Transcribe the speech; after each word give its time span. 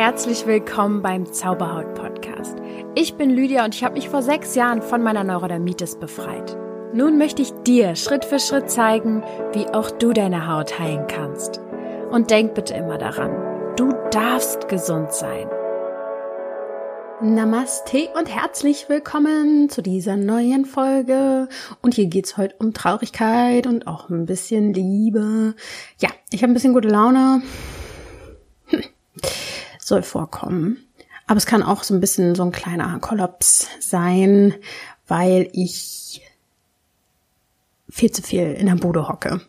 Herzlich 0.00 0.46
willkommen 0.46 1.02
beim 1.02 1.30
Zauberhaut 1.30 1.92
Podcast. 1.92 2.56
Ich 2.94 3.16
bin 3.16 3.28
Lydia 3.28 3.66
und 3.66 3.74
ich 3.74 3.84
habe 3.84 3.96
mich 3.96 4.08
vor 4.08 4.22
sechs 4.22 4.54
Jahren 4.54 4.80
von 4.80 5.02
meiner 5.02 5.24
Neurodermitis 5.24 5.96
befreit. 5.96 6.56
Nun 6.94 7.18
möchte 7.18 7.42
ich 7.42 7.52
dir 7.66 7.94
Schritt 7.96 8.24
für 8.24 8.38
Schritt 8.38 8.70
zeigen, 8.70 9.22
wie 9.52 9.66
auch 9.66 9.90
du 9.90 10.14
deine 10.14 10.48
Haut 10.48 10.78
heilen 10.78 11.06
kannst. 11.06 11.60
Und 12.10 12.30
denk 12.30 12.54
bitte 12.54 12.72
immer 12.72 12.96
daran, 12.96 13.76
du 13.76 13.92
darfst 14.10 14.68
gesund 14.68 15.12
sein. 15.12 15.46
Namaste 17.20 18.08
und 18.18 18.34
herzlich 18.34 18.88
willkommen 18.88 19.68
zu 19.68 19.82
dieser 19.82 20.16
neuen 20.16 20.64
Folge. 20.64 21.46
Und 21.82 21.92
hier 21.92 22.06
geht's 22.06 22.38
heute 22.38 22.54
um 22.58 22.72
Traurigkeit 22.72 23.66
und 23.66 23.86
auch 23.86 24.08
ein 24.08 24.24
bisschen 24.24 24.72
Liebe. 24.72 25.54
Ja, 25.98 26.08
ich 26.30 26.42
habe 26.42 26.52
ein 26.52 26.54
bisschen 26.54 26.72
gute 26.72 26.88
Laune. 26.88 27.42
Hm. 28.68 28.82
Soll 29.90 30.04
vorkommen. 30.04 30.86
Aber 31.26 31.38
es 31.38 31.46
kann 31.46 31.64
auch 31.64 31.82
so 31.82 31.94
ein 31.94 32.00
bisschen 32.00 32.36
so 32.36 32.44
ein 32.44 32.52
kleiner 32.52 33.00
Kollaps 33.00 33.66
sein, 33.80 34.54
weil 35.08 35.48
ich 35.52 36.22
viel 37.88 38.12
zu 38.12 38.22
viel 38.22 38.52
in 38.52 38.66
der 38.66 38.76
Bude 38.76 39.08
hocke. 39.08 39.40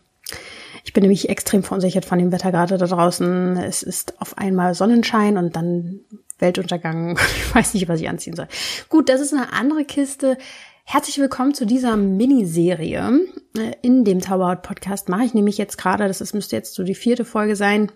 Ich 0.82 0.92
bin 0.92 1.02
nämlich 1.02 1.28
extrem 1.28 1.62
verunsichert 1.62 2.04
von 2.04 2.18
dem 2.18 2.32
Wetter 2.32 2.50
gerade 2.50 2.76
da 2.76 2.86
draußen. 2.86 3.56
Es 3.58 3.84
ist 3.84 4.20
auf 4.20 4.36
einmal 4.36 4.74
Sonnenschein 4.74 5.36
und 5.36 5.54
dann 5.54 6.00
Weltuntergang. 6.40 7.20
Ich 7.36 7.54
weiß 7.54 7.74
nicht, 7.74 7.86
was 7.86 8.00
ich 8.00 8.08
anziehen 8.08 8.34
soll. 8.34 8.48
Gut, 8.88 9.10
das 9.10 9.20
ist 9.20 9.32
eine 9.32 9.52
andere 9.52 9.84
Kiste. 9.84 10.38
Herzlich 10.82 11.18
willkommen 11.18 11.54
zu 11.54 11.66
dieser 11.66 11.96
Miniserie. 11.96 13.20
Äh, 13.56 13.74
in 13.82 14.04
dem 14.04 14.20
Zauberhaut 14.20 14.62
Podcast 14.62 15.08
mache 15.08 15.22
ich 15.22 15.34
nämlich 15.34 15.56
jetzt 15.56 15.78
gerade, 15.78 16.08
das 16.08 16.34
müsste 16.34 16.56
jetzt 16.56 16.74
so 16.74 16.82
die 16.82 16.96
vierte 16.96 17.24
Folge 17.24 17.54
sein. 17.54 17.92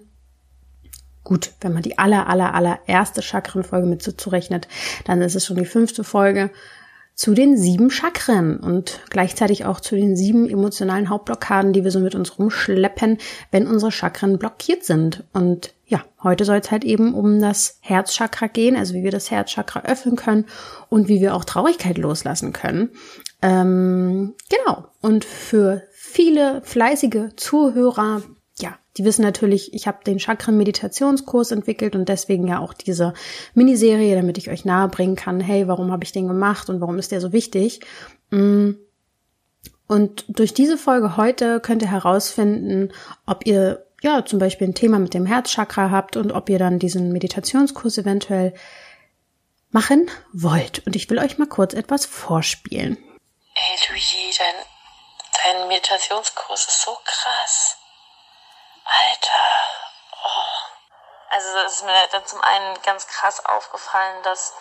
Gut, 1.27 1.55
wenn 1.61 1.73
man 1.73 1.83
die 1.83 1.99
aller, 1.99 2.29
aller, 2.29 2.55
aller 2.55 2.79
erste 2.87 3.21
Chakrenfolge 3.21 3.89
mit 3.89 4.01
zurechnet, 4.01 4.69
dann 5.07 5.21
ist 5.21 5.35
es 5.35 5.45
schon 5.45 5.57
die 5.57 5.65
fünfte 5.65 6.05
Folge 6.05 6.51
zu 7.17 7.35
den 7.35 7.57
sieben 7.57 7.91
Chakren 7.91 8.59
und 8.59 9.01
gleichzeitig 9.11 9.65
auch 9.65 9.81
zu 9.81 9.97
den 9.97 10.17
sieben 10.17 10.49
emotionalen 10.49 11.09
Hauptblockaden, 11.09 11.73
die 11.73 11.83
wir 11.83 11.91
so 11.91 11.99
mit 11.99 12.15
uns 12.15 12.39
rumschleppen, 12.39 13.19
wenn 13.51 13.67
unsere 13.67 13.91
Chakren 13.91 14.39
blockiert 14.39 14.85
sind. 14.85 15.25
Und 15.33 15.75
ja, 15.87 16.05
heute 16.23 16.45
soll 16.45 16.59
es 16.59 16.71
halt 16.71 16.85
eben 16.85 17.13
um 17.13 17.41
das 17.41 17.79
Herzchakra 17.81 18.47
gehen, 18.47 18.77
also 18.77 18.95
wie 18.95 19.03
wir 19.03 19.11
das 19.11 19.33
Herzchakra 19.33 19.83
öffnen 19.83 20.15
können 20.15 20.45
und 20.91 21.09
wie 21.09 21.21
wir 21.21 21.35
auch 21.35 21.45
Traurigkeit 21.45 21.99
loslassen 21.99 22.53
können. 22.53 22.91
Ähm, 23.43 24.35
genau. 24.49 24.85
Und 25.01 25.25
für 25.25 25.83
viele 25.93 26.63
fleißige 26.63 27.35
Zuhörer 27.35 28.23
die 28.97 29.05
wissen 29.05 29.23
natürlich, 29.23 29.75
ich 29.75 29.87
habe 29.87 30.05
den 30.05 30.19
Chakren-Meditationskurs 30.19 31.51
entwickelt 31.51 31.95
und 31.95 32.09
deswegen 32.09 32.49
ja 32.49 32.61
auch 32.61 32.73
diese 32.73 33.13
Miniserie, 33.55 34.15
damit 34.15 34.39
ich 34.39 34.49
euch 34.49 34.65
nahebringen 34.65 35.17
kann, 35.17 35.41
hey, 35.41 35.69
warum 35.69 35.93
habe 35.93 36.05
ich 36.05 36.13
den 36.13 36.29
gemacht 36.29 36.71
und 36.71 36.81
warum 36.81 36.99
ist 36.99 37.13
der 37.13 37.21
so 37.21 37.33
wichtig? 37.33 37.81
Mm. 38.31 38.73
Und 39.89 40.25
durch 40.29 40.53
diese 40.53 40.79
Folge 40.79 41.17
heute 41.17 41.61
könnt 41.61 41.83
ihr 41.83 41.91
herausfinden, 41.91 42.93
ob 43.25 43.47
ihr 43.47 43.87
ja 44.03 44.25
zum 44.25 44.39
Beispiel 44.39 44.69
ein 44.69 44.75
Thema 44.75 44.99
mit 44.99 45.15
dem 45.15 45.27
Herzchakra 45.27 45.91
habt 45.91 46.17
und 46.17 46.33
ob 46.33 46.49
ihr 46.49 46.59
dann 46.59 46.79
diesen 46.79 47.13
Meditationskurs 47.13 47.99
eventuell 47.99 48.55
machen 49.71 50.11
wollt. 50.33 50.85
Und 50.87 50.97
ich 50.97 51.09
will 51.09 51.19
euch 51.19 51.39
mal 51.39 51.47
kurz 51.47 51.75
etwas 51.75 52.07
vorspielen. 52.07 52.97
Hey 53.55 53.79
Luigi, 53.89 54.37
dein, 54.39 54.55
dein 55.45 55.69
Meditationskurs 55.69 56.67
ist 56.67 56.83
so 56.83 56.97
krass. 57.05 57.76
Alter. 58.87 59.31
Oh. 60.25 60.45
Also 61.31 61.59
es 61.59 61.73
ist 61.73 61.83
mir 61.83 62.07
dann 62.09 62.27
zum 62.27 62.41
einen 62.41 62.83
ganz 62.83 63.07
krass 63.07 63.45
aufgefallen, 63.45 64.23
dass 64.23 64.55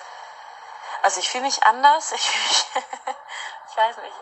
also 1.05 1.19
ich 1.19 1.29
fühle 1.29 1.43
mich 1.43 1.63
anders. 1.63 2.11
Ich, 2.13 2.21
fühl 2.21 2.41
mich, 2.41 2.65
ich 3.69 3.77
weiß 3.77 3.97
nicht. 3.97 4.15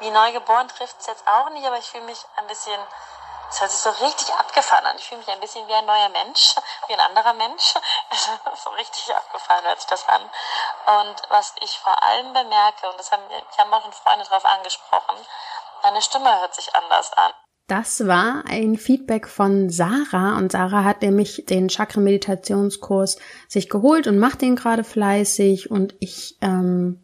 Wie 0.00 0.10
neugeboren 0.10 0.68
trifft 0.68 0.96
es 0.98 1.06
jetzt 1.06 1.26
auch 1.26 1.50
nicht, 1.50 1.64
aber 1.64 1.78
ich 1.78 1.88
fühle 1.88 2.02
mich 2.02 2.18
ein 2.36 2.48
bisschen, 2.48 2.80
es 3.48 3.60
hört 3.60 3.70
sich 3.70 3.80
so 3.80 3.90
richtig 3.90 4.34
abgefahren 4.34 4.86
an. 4.86 4.98
Ich 4.98 5.06
fühle 5.06 5.20
mich 5.20 5.30
ein 5.30 5.38
bisschen 5.38 5.66
wie 5.68 5.74
ein 5.74 5.86
neuer 5.86 6.08
Mensch, 6.08 6.56
wie 6.88 6.94
ein 6.94 7.00
anderer 7.00 7.34
Mensch. 7.34 7.74
So 8.56 8.70
richtig 8.70 9.14
abgefahren 9.14 9.64
hört 9.64 9.80
sich 9.80 9.88
das 9.88 10.08
an. 10.08 10.30
Und 10.86 11.22
was 11.28 11.52
ich 11.60 11.78
vor 11.78 12.02
allem 12.02 12.32
bemerke, 12.32 12.88
und 12.88 12.98
das 12.98 13.12
haben, 13.12 13.22
ich 13.30 13.58
haben 13.58 13.72
auch 13.72 13.82
schon 13.82 13.92
Freunde 13.92 14.24
darauf 14.24 14.44
angesprochen, 14.44 15.26
meine 15.82 16.02
Stimme 16.02 16.40
hört 16.40 16.54
sich 16.54 16.74
anders 16.74 17.12
an. 17.12 17.34
Das 17.66 18.06
war 18.06 18.44
ein 18.46 18.76
Feedback 18.76 19.26
von 19.26 19.70
Sarah 19.70 20.36
und 20.36 20.52
Sarah 20.52 20.84
hat 20.84 21.00
nämlich 21.00 21.46
den 21.48 21.68
Chakra-Meditationskurs 21.68 23.16
sich 23.48 23.70
geholt 23.70 24.06
und 24.06 24.18
macht 24.18 24.42
den 24.42 24.54
gerade 24.54 24.84
fleißig 24.84 25.70
und 25.70 25.94
ich 25.98 26.36
ähm, 26.42 26.98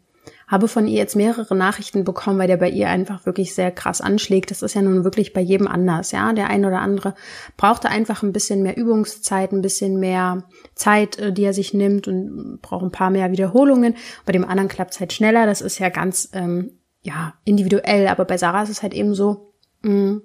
habe 0.47 0.67
von 0.67 0.85
ihr 0.85 0.97
jetzt 0.97 1.15
mehrere 1.15 1.55
Nachrichten 1.55 2.03
bekommen, 2.03 2.37
weil 2.37 2.47
der 2.47 2.57
bei 2.57 2.69
ihr 2.69 2.89
einfach 2.89 3.25
wirklich 3.25 3.55
sehr 3.55 3.71
krass 3.71 4.01
anschlägt. 4.01 4.51
Das 4.51 4.61
ist 4.61 4.75
ja 4.75 4.83
nun 4.83 5.03
wirklich 5.03 5.33
bei 5.33 5.41
jedem 5.41 5.67
anders, 5.67 6.11
ja. 6.11 6.31
Der 6.33 6.51
eine 6.51 6.67
oder 6.67 6.81
andere 6.81 7.15
brauchte 7.57 7.89
einfach 7.89 8.21
ein 8.21 8.33
bisschen 8.33 8.61
mehr 8.61 8.77
Übungszeit, 8.77 9.53
ein 9.53 9.63
bisschen 9.63 9.99
mehr 9.99 10.43
Zeit, 10.75 11.17
äh, 11.17 11.33
die 11.33 11.43
er 11.43 11.53
sich 11.53 11.73
nimmt 11.73 12.07
und 12.07 12.59
braucht 12.61 12.83
ein 12.83 12.91
paar 12.91 13.09
mehr 13.09 13.31
Wiederholungen. 13.31 13.95
Bei 14.25 14.31
dem 14.31 14.45
anderen 14.45 14.69
klappt 14.69 14.93
es 14.93 14.99
halt 14.99 15.13
schneller. 15.13 15.47
Das 15.47 15.61
ist 15.61 15.79
ja 15.79 15.89
ganz 15.89 16.29
ähm, 16.33 16.77
ja 17.01 17.33
individuell, 17.45 18.07
aber 18.07 18.25
bei 18.25 18.37
Sarah 18.37 18.61
ist 18.61 18.69
es 18.69 18.83
halt 18.83 18.93
eben 18.93 19.15
so. 19.15 19.53
Mh, 19.81 19.91
mm, 19.91 20.21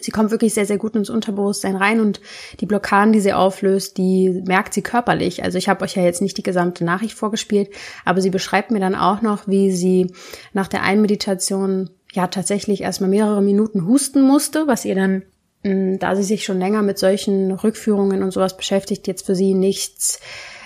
Sie 0.00 0.10
kommt 0.10 0.30
wirklich 0.30 0.54
sehr, 0.54 0.66
sehr 0.66 0.78
gut 0.78 0.94
ins 0.94 1.10
Unterbewusstsein 1.10 1.76
rein 1.76 2.00
und 2.00 2.20
die 2.60 2.66
Blockaden, 2.66 3.12
die 3.12 3.20
sie 3.20 3.32
auflöst, 3.32 3.96
die 3.96 4.42
merkt 4.46 4.74
sie 4.74 4.82
körperlich. 4.82 5.42
Also 5.42 5.58
ich 5.58 5.68
habe 5.68 5.84
euch 5.84 5.96
ja 5.96 6.02
jetzt 6.02 6.22
nicht 6.22 6.38
die 6.38 6.42
gesamte 6.42 6.84
Nachricht 6.84 7.14
vorgespielt, 7.14 7.70
aber 8.04 8.20
sie 8.20 8.30
beschreibt 8.30 8.70
mir 8.70 8.80
dann 8.80 8.94
auch 8.94 9.22
noch, 9.22 9.48
wie 9.48 9.72
sie 9.72 10.12
nach 10.52 10.68
der 10.68 10.82
Einmeditation 10.82 11.90
ja 12.12 12.26
tatsächlich 12.26 12.82
erstmal 12.82 13.10
mehrere 13.10 13.42
Minuten 13.42 13.86
husten 13.86 14.22
musste, 14.22 14.66
was 14.66 14.84
ihr 14.84 14.94
dann, 14.94 15.22
mm, 15.62 15.98
da 15.98 16.16
sie 16.16 16.22
sich 16.22 16.44
schon 16.44 16.58
länger 16.58 16.82
mit 16.82 16.98
solchen 16.98 17.52
Rückführungen 17.52 18.22
und 18.22 18.32
sowas 18.32 18.56
beschäftigt, 18.56 19.06
jetzt 19.06 19.26
für 19.26 19.34
sie 19.34 19.54
nichts 19.54 20.20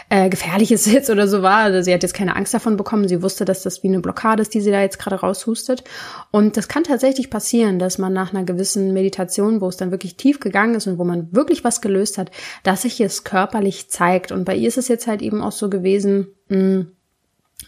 äh, 0.09 0.29
gefährliches 0.29 0.87
jetzt 0.87 1.11
oder 1.11 1.29
so 1.29 1.43
war. 1.43 1.59
Also 1.59 1.83
sie 1.83 1.93
hat 1.93 2.03
jetzt 2.03 2.15
keine 2.15 2.37
Angst 2.37 2.55
davon 2.55 2.77
bekommen. 2.77 3.09
Sie 3.09 3.23
wusste, 3.23 3.45
dass 3.45 3.63
das 3.63 3.83
wie 3.83 3.89
eine 3.89 4.01
Blockade 4.01 4.43
ist, 4.43 4.55
die 4.55 4.61
sie 4.61 4.71
da 4.71 4.81
jetzt 4.81 4.99
gerade 4.99 5.17
raushustet. 5.17 5.85
Und 6.31 6.57
das 6.57 6.69
kann 6.69 6.85
tatsächlich 6.85 7.31
passieren, 7.31 7.79
dass 7.79 7.99
man 7.99 8.13
nach 8.13 8.33
einer 8.33 8.45
gewissen 8.45 8.93
Meditation, 8.93 9.61
wo 9.61 9.69
es 9.69 9.77
dann 9.77 9.91
wirklich 9.91 10.17
tief 10.17 10.41
gegangen 10.41 10.75
ist 10.75 10.87
und 10.87 10.99
wo 10.99 11.05
man 11.05 11.29
wirklich 11.33 11.65
was 11.65 11.81
gelöst 11.81 12.19
hat, 12.19 12.31
dass 12.63 12.83
sich 12.83 13.01
es 13.01 13.25
körperlich 13.25 13.91
zeigt. 13.91 14.33
Und 14.33 14.45
bei 14.45 14.55
ihr 14.55 14.69
ist 14.69 14.79
es 14.79 14.89
jetzt 14.89 15.07
halt 15.07 15.23
eben 15.23 15.43
auch 15.43 15.53
so 15.53 15.71
gewesen, 15.71 16.29
mh, 16.49 16.57
hm, 16.57 16.87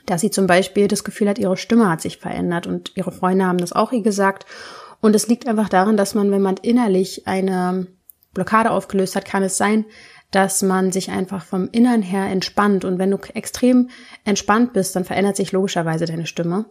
dass 0.04 0.20
sie 0.20 0.30
zum 0.30 0.46
Beispiel 0.46 0.88
das 0.88 1.04
Gefühl 1.04 1.28
hat, 1.28 1.38
ihre 1.38 1.56
Stimme 1.56 1.88
hat 1.88 2.00
sich 2.00 2.18
verändert 2.18 2.66
und 2.66 2.92
ihre 2.96 3.12
Freunde 3.12 3.46
haben 3.46 3.58
das 3.58 3.72
auch 3.72 3.92
ihr 3.92 4.02
gesagt. 4.02 4.46
Und 5.00 5.14
es 5.14 5.28
liegt 5.28 5.46
einfach 5.46 5.68
daran, 5.68 5.96
dass 5.96 6.14
man, 6.14 6.30
wenn 6.30 6.42
man 6.42 6.56
innerlich 6.62 7.26
eine 7.26 7.86
Blockade 8.34 8.70
aufgelöst 8.70 9.16
hat, 9.16 9.24
kann 9.24 9.42
es 9.42 9.56
sein, 9.56 9.84
dass 10.30 10.62
man 10.62 10.92
sich 10.92 11.10
einfach 11.10 11.44
vom 11.44 11.68
Innern 11.70 12.02
her 12.02 12.26
entspannt. 12.26 12.84
Und 12.84 12.98
wenn 12.98 13.10
du 13.10 13.18
extrem 13.34 13.90
entspannt 14.24 14.72
bist, 14.72 14.96
dann 14.96 15.04
verändert 15.04 15.36
sich 15.36 15.52
logischerweise 15.52 16.04
deine 16.06 16.26
Stimme. 16.26 16.66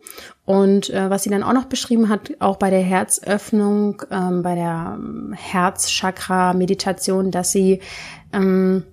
Und 0.45 0.89
äh, 0.89 1.09
was 1.09 1.23
sie 1.23 1.29
dann 1.29 1.43
auch 1.43 1.53
noch 1.53 1.65
beschrieben 1.65 2.09
hat, 2.09 2.33
auch 2.39 2.57
bei 2.57 2.69
der 2.69 2.81
Herzöffnung, 2.81 4.01
ähm, 4.11 4.43
bei 4.43 4.55
der 4.55 4.97
ähm, 4.97 5.33
Herzchakra-Meditation, 5.33 7.31
dass 7.31 7.51
sie 7.51 7.81
ähm, 8.33 8.83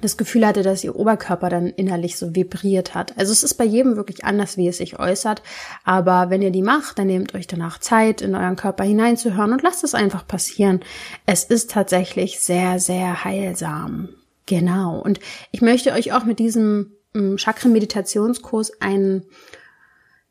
das 0.00 0.16
Gefühl 0.16 0.46
hatte, 0.46 0.62
dass 0.62 0.84
ihr 0.84 0.96
Oberkörper 0.96 1.48
dann 1.48 1.68
innerlich 1.68 2.16
so 2.16 2.34
vibriert 2.34 2.94
hat. 2.94 3.16
Also 3.18 3.32
es 3.32 3.42
ist 3.42 3.54
bei 3.54 3.64
jedem 3.64 3.96
wirklich 3.96 4.24
anders, 4.24 4.56
wie 4.56 4.68
es 4.68 4.78
sich 4.78 4.98
äußert. 4.98 5.42
Aber 5.84 6.30
wenn 6.30 6.42
ihr 6.42 6.50
die 6.50 6.62
macht, 6.62 6.98
dann 6.98 7.06
nehmt 7.06 7.34
euch 7.34 7.46
danach 7.46 7.78
Zeit, 7.78 8.22
in 8.22 8.34
euren 8.34 8.56
Körper 8.56 8.84
hineinzuhören 8.84 9.52
und 9.52 9.62
lasst 9.62 9.84
es 9.84 9.94
einfach 9.94 10.26
passieren. 10.26 10.80
Es 11.24 11.44
ist 11.44 11.70
tatsächlich 11.70 12.40
sehr, 12.40 12.78
sehr 12.78 13.24
heilsam. 13.24 14.10
Genau. 14.46 15.00
Und 15.00 15.20
ich 15.50 15.60
möchte 15.60 15.92
euch 15.92 16.12
auch 16.12 16.24
mit 16.24 16.38
diesem 16.38 16.92
ähm, 17.14 17.38
Chakren-Meditationskurs 17.38 18.80
einen 18.80 19.24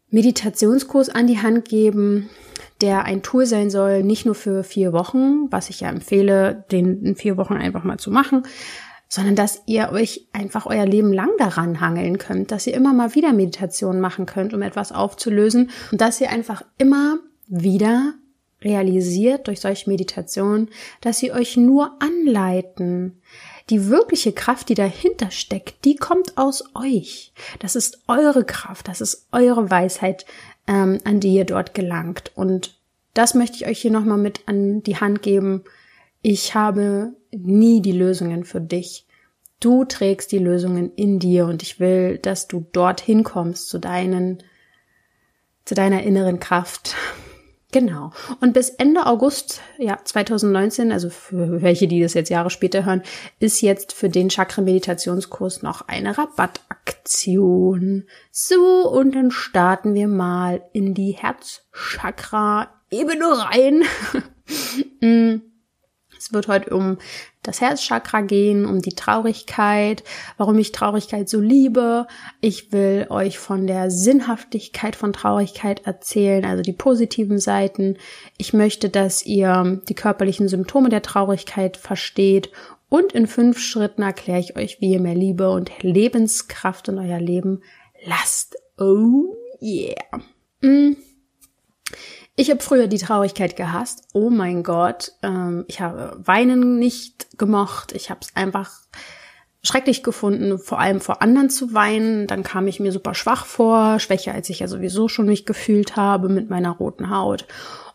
Meditationskurs 0.09 1.09
an 1.09 1.27
die 1.27 1.41
Hand 1.41 1.67
geben, 1.67 2.29
der 2.81 3.03
ein 3.03 3.21
Tool 3.21 3.45
sein 3.45 3.69
soll, 3.69 4.03
nicht 4.03 4.25
nur 4.25 4.35
für 4.35 4.63
vier 4.63 4.93
Wochen, 4.93 5.51
was 5.51 5.69
ich 5.69 5.81
ja 5.81 5.89
empfehle, 5.89 6.65
den 6.71 7.03
in 7.03 7.15
vier 7.15 7.37
Wochen 7.37 7.55
einfach 7.55 7.83
mal 7.83 7.97
zu 7.97 8.11
machen, 8.11 8.43
sondern 9.15 9.37
dass 9.37 9.61
ihr 9.65 9.93
euch 9.93 10.27
einfach 10.33 10.65
euer 10.65 10.85
Leben 10.85 11.13
lang 11.13 11.29
daran 11.37 11.79
hangeln 11.79 12.17
könnt, 12.17 12.51
dass 12.51 12.67
ihr 12.67 12.73
immer 12.73 12.93
mal 12.93 13.15
wieder 13.15 13.31
Meditation 13.31 14.01
machen 14.01 14.25
könnt, 14.25 14.53
um 14.53 14.61
etwas 14.61 14.91
aufzulösen 14.91 15.71
und 15.93 16.01
dass 16.01 16.19
ihr 16.19 16.29
einfach 16.29 16.63
immer 16.77 17.19
wieder 17.47 18.13
realisiert 18.61 19.47
durch 19.47 19.61
solche 19.61 19.89
Meditationen, 19.89 20.67
dass 20.99 21.19
sie 21.19 21.31
euch 21.31 21.55
nur 21.55 21.97
anleiten. 22.01 23.21
Die 23.69 23.87
wirkliche 23.87 24.33
Kraft, 24.33 24.67
die 24.67 24.75
dahinter 24.75 25.31
steckt, 25.31 25.85
die 25.85 25.95
kommt 25.95 26.37
aus 26.37 26.65
euch. 26.75 27.31
Das 27.59 27.77
ist 27.77 27.99
eure 28.09 28.43
Kraft, 28.43 28.89
das 28.89 28.99
ist 28.99 29.27
eure 29.31 29.71
Weisheit, 29.71 30.25
ähm, 30.67 30.99
an 31.05 31.21
die 31.21 31.33
ihr 31.35 31.45
dort 31.45 31.73
gelangt. 31.73 32.33
Und 32.35 32.75
das 33.13 33.33
möchte 33.33 33.55
ich 33.55 33.67
euch 33.67 33.79
hier 33.79 33.91
nochmal 33.91 34.17
mit 34.17 34.41
an 34.45 34.83
die 34.83 34.97
Hand 34.97 35.21
geben. 35.21 35.63
Ich 36.21 36.53
habe 36.53 37.13
nie 37.31 37.81
die 37.81 37.93
Lösungen 37.93 38.43
für 38.43 38.59
dich. 38.59 39.04
Du 39.59 39.85
trägst 39.85 40.31
die 40.31 40.39
Lösungen 40.39 40.91
in 40.95 41.19
dir 41.19 41.45
und 41.45 41.61
ich 41.63 41.79
will, 41.79 42.17
dass 42.17 42.47
du 42.47 42.65
dorthin 42.71 43.23
kommst 43.23 43.69
zu 43.69 43.79
deinen, 43.79 44.43
zu 45.63 45.75
deiner 45.75 46.03
inneren 46.03 46.39
Kraft. 46.39 46.95
Genau. 47.71 48.11
Und 48.39 48.53
bis 48.53 48.69
Ende 48.69 49.05
August, 49.05 49.59
ja, 49.77 49.97
2019, 50.01 50.93
also 50.93 51.09
für 51.09 51.61
welche, 51.61 51.89
die 51.89 51.99
das 51.99 52.13
jetzt 52.13 52.29
Jahre 52.29 52.49
später 52.49 52.85
hören, 52.85 53.01
ist 53.39 53.59
jetzt 53.59 53.91
für 53.91 54.07
den 54.07 54.29
Chakra-Meditationskurs 54.29 55.61
noch 55.61 55.85
eine 55.89 56.17
Rabattaktion. 56.17 58.05
So, 58.31 58.89
und 58.89 59.13
dann 59.13 59.29
starten 59.29 59.93
wir 59.93 60.07
mal 60.07 60.63
in 60.71 60.93
die 60.93 61.11
Herzchakra-Ebene 61.11 63.25
rein. 63.25 63.83
Es 66.25 66.33
wird 66.33 66.47
heute 66.47 66.75
um 66.75 66.97
das 67.43 67.61
Herzchakra 67.61 68.21
gehen, 68.21 68.65
um 68.65 68.81
die 68.81 68.95
Traurigkeit, 68.95 70.03
warum 70.37 70.57
ich 70.57 70.71
Traurigkeit 70.71 71.29
so 71.29 71.39
liebe. 71.39 72.07
Ich 72.41 72.71
will 72.71 73.05
euch 73.11 73.37
von 73.37 73.67
der 73.67 73.91
Sinnhaftigkeit 73.91 74.95
von 74.95 75.13
Traurigkeit 75.13 75.85
erzählen, 75.85 76.43
also 76.43 76.63
die 76.63 76.73
positiven 76.73 77.37
Seiten. 77.37 77.97
Ich 78.37 78.53
möchte, 78.53 78.89
dass 78.89 79.23
ihr 79.23 79.83
die 79.87 79.93
körperlichen 79.93 80.47
Symptome 80.47 80.89
der 80.89 81.03
Traurigkeit 81.03 81.77
versteht 81.77 82.49
und 82.89 83.11
in 83.11 83.27
fünf 83.27 83.59
Schritten 83.59 84.01
erkläre 84.01 84.39
ich 84.39 84.55
euch, 84.55 84.81
wie 84.81 84.93
ihr 84.93 84.99
mehr 84.99 85.13
Liebe 85.13 85.51
und 85.51 85.71
Lebenskraft 85.83 86.87
in 86.87 86.97
euer 86.97 87.19
Leben 87.19 87.61
lasst. 88.03 88.55
Oh 88.79 89.35
yeah. 89.61 90.23
Mm. 90.61 90.95
Ich 92.35 92.49
habe 92.49 92.61
früher 92.61 92.87
die 92.87 92.97
Traurigkeit 92.97 93.55
gehasst. 93.55 94.07
Oh 94.13 94.29
mein 94.29 94.63
Gott. 94.63 95.13
Ähm, 95.23 95.63
ich 95.67 95.79
habe 95.79 96.17
Weinen 96.23 96.79
nicht 96.79 97.37
gemocht. 97.37 97.93
Ich 97.93 98.09
habe 98.09 98.19
es 98.21 98.35
einfach 98.35 98.71
schrecklich 99.63 100.03
gefunden, 100.03 100.59
vor 100.59 100.79
allem 100.79 100.99
vor 100.99 101.21
anderen 101.21 101.49
zu 101.49 101.73
weinen. 101.73 102.27
Dann 102.27 102.43
kam 102.43 102.67
ich 102.67 102.79
mir 102.79 102.91
super 102.91 103.13
schwach 103.13 103.45
vor, 103.45 103.99
schwächer 103.99 104.33
als 104.33 104.49
ich 104.49 104.59
ja 104.59 104.67
sowieso 104.67 105.07
schon 105.07 105.25
mich 105.27 105.45
gefühlt 105.45 105.95
habe 105.95 106.29
mit 106.29 106.49
meiner 106.49 106.71
roten 106.71 107.09
Haut. 107.09 107.47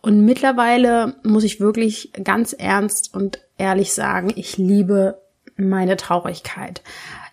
Und 0.02 0.24
mittlerweile 0.24 1.16
muss 1.22 1.44
ich 1.44 1.60
wirklich 1.60 2.10
ganz 2.24 2.54
ernst 2.54 3.14
und 3.14 3.40
ehrlich 3.58 3.92
sagen, 3.92 4.32
ich 4.34 4.56
liebe 4.56 5.20
meine 5.56 5.98
Traurigkeit. 5.98 6.82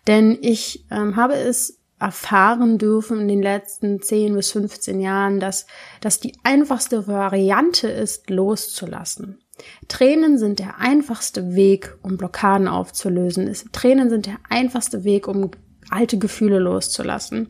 Denn 0.07 0.37
ich 0.41 0.85
ähm, 0.91 1.15
habe 1.15 1.35
es 1.35 1.76
erfahren 1.99 2.77
dürfen 2.77 3.21
in 3.21 3.27
den 3.27 3.41
letzten 3.41 4.01
10 4.01 4.35
bis 4.35 4.51
15 4.51 4.99
Jahren, 4.99 5.39
dass 5.39 5.65
das 6.01 6.19
die 6.19 6.33
einfachste 6.43 7.07
Variante 7.07 7.87
ist, 7.87 8.29
loszulassen. 8.29 9.39
Tränen 9.87 10.37
sind 10.37 10.59
der 10.59 10.79
einfachste 10.79 11.55
Weg, 11.55 11.97
um 12.03 12.17
Blockaden 12.17 12.67
aufzulösen. 12.67 13.51
Tränen 13.71 14.09
sind 14.11 14.27
der 14.27 14.37
einfachste 14.49 15.03
Weg, 15.03 15.27
um 15.27 15.49
alte 15.89 16.19
Gefühle 16.19 16.59
loszulassen. 16.59 17.49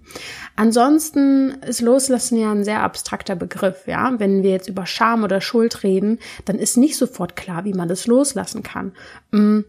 Ansonsten 0.56 1.50
ist 1.68 1.82
Loslassen 1.82 2.38
ja 2.38 2.52
ein 2.52 2.64
sehr 2.64 2.84
abstrakter 2.84 3.36
Begriff, 3.36 3.88
ja. 3.88 4.14
Wenn 4.20 4.44
wir 4.44 4.52
jetzt 4.52 4.70
über 4.70 4.86
Scham 4.86 5.24
oder 5.24 5.42
Schuld 5.42 5.84
reden, 5.84 6.20
dann 6.46 6.60
ist 6.60 6.78
nicht 6.78 6.98
sofort 6.98 7.36
klar, 7.36 7.66
wie 7.66 7.74
man 7.74 7.90
das 7.90 8.08
loslassen 8.08 8.64
kann. 8.64 8.94
Mm. 9.32 9.62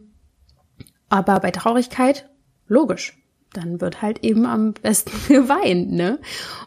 Aber 1.08 1.40
bei 1.40 1.50
Traurigkeit, 1.50 2.28
logisch 2.66 3.18
dann 3.52 3.80
wird 3.80 4.02
halt 4.02 4.24
eben 4.24 4.46
am 4.46 4.72
besten 4.74 5.12
geweint, 5.28 5.92
ne? 5.92 6.18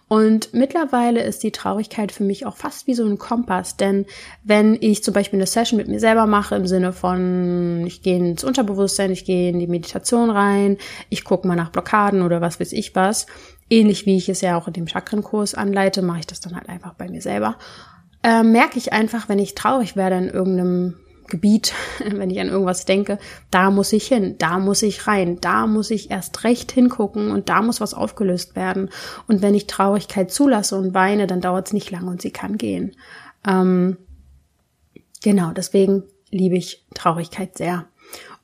Und 0.08 0.54
mittlerweile 0.54 1.22
ist 1.22 1.44
die 1.44 1.52
Traurigkeit 1.52 2.12
für 2.12 2.24
mich 2.24 2.46
auch 2.46 2.58
fast 2.58 2.88
wie 2.88 2.94
so 2.94 3.06
ein 3.06 3.18
Kompass, 3.18 3.78
denn 3.78 4.06
wenn 4.44 4.78
ich 4.80 5.04
zum 5.04 5.14
Beispiel 5.14 5.40
eine 5.40 5.48
Session 5.48 5.78
mit 5.78 5.88
mir 5.88 6.00
selber 6.00 6.28
mache, 6.28 6.56
im 6.56 6.68
Sinne 6.68 6.92
von, 6.92 7.86
ich 7.86 8.02
gehe 8.02 8.18
ins 8.18 8.44
Unterbewusstsein, 8.44 9.12
ich 9.12 9.26
gehe 9.26 9.52
in 9.52 9.60
die 9.60 9.68
Meditation 9.68 10.30
rein, 10.30 10.78
ich 11.10 11.24
gucke 11.24 11.48
mal 11.48 11.56
nach 11.56 11.70
Blockaden 11.70 12.24
oder 12.24 12.42
was 12.42 12.60
weiß 12.60 12.74
ich 12.74 12.96
was, 12.96 13.28
ähnlich 13.70 14.06
wie 14.06 14.18
ich 14.18 14.28
es 14.28 14.42
ja 14.42 14.58
auch 14.58 14.68
in 14.68 14.74
dem 14.74 14.88
Chakrenkurs 14.88 15.56
anleite, 15.56 16.02
mache 16.02 16.20
ich 16.20 16.28
das 16.28 16.42
dann 16.42 16.56
halt 16.56 16.68
einfach 16.68 16.94
bei 16.96 17.08
mir 17.08 17.22
selber. 17.22 17.58
Äh, 18.24 18.44
merke 18.44 18.78
ich 18.78 18.94
einfach, 18.94 19.30
wenn 19.30 19.40
ich 19.40 19.56
traurig 19.56 19.96
werde 19.96 20.18
in 20.18 20.30
irgendeinem 20.30 20.96
Gebiet, 21.32 21.74
wenn 22.06 22.30
ich 22.30 22.40
an 22.40 22.50
irgendwas 22.50 22.86
denke, 22.86 23.18
da 23.50 23.72
muss 23.72 23.92
ich 23.94 24.08
hin, 24.08 24.36
da 24.38 24.60
muss 24.60 24.84
ich 24.84 25.08
rein, 25.08 25.40
da 25.42 25.66
muss 25.66 25.90
ich 25.90 26.12
erst 26.12 26.44
recht 26.44 26.72
hingucken 26.72 27.32
und 27.32 27.50
da 27.50 27.64
muss 27.64 27.82
was 27.82 27.96
aufgelöst 27.96 28.56
werden. 28.56 28.90
Und 29.28 29.42
wenn 29.42 29.56
ich 29.56 29.66
Traurigkeit 29.66 30.30
zulasse 30.32 30.78
und 30.78 30.94
weine, 30.94 31.26
dann 31.26 31.42
dauert 31.42 31.68
es 31.68 31.74
nicht 31.74 31.90
lange 31.90 32.12
und 32.12 32.22
sie 32.22 32.32
kann 32.32 32.58
gehen. 32.58 32.96
Ähm, 33.48 33.98
genau, 35.24 35.52
deswegen 35.54 36.04
liebe 36.30 36.58
ich 36.58 36.86
Traurigkeit 36.94 37.58
sehr. 37.58 37.88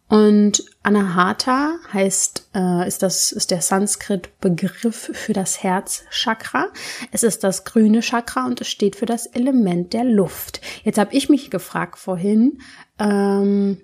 Und 0.09 0.63
Anahata 0.83 1.75
heißt, 1.91 2.49
äh, 2.55 2.87
ist 2.87 3.03
das, 3.03 3.33
ist 3.33 3.51
der 3.51 3.61
Sanskrit-Begriff 3.61 5.11
für 5.13 5.33
das 5.33 5.61
Herzchakra. 5.63 6.67
Es 7.11 7.23
ist 7.23 7.43
das 7.43 7.65
grüne 7.65 7.99
Chakra 7.99 8.45
und 8.45 8.61
es 8.61 8.69
steht 8.69 8.95
für 8.95 9.05
das 9.05 9.25
Element 9.25 9.91
der 9.91 10.05
Luft. 10.05 10.61
Jetzt 10.83 10.97
habe 10.97 11.13
ich 11.13 11.27
mich 11.27 11.51
gefragt 11.51 11.99
vorhin, 11.99 12.59
ähm, 12.99 13.81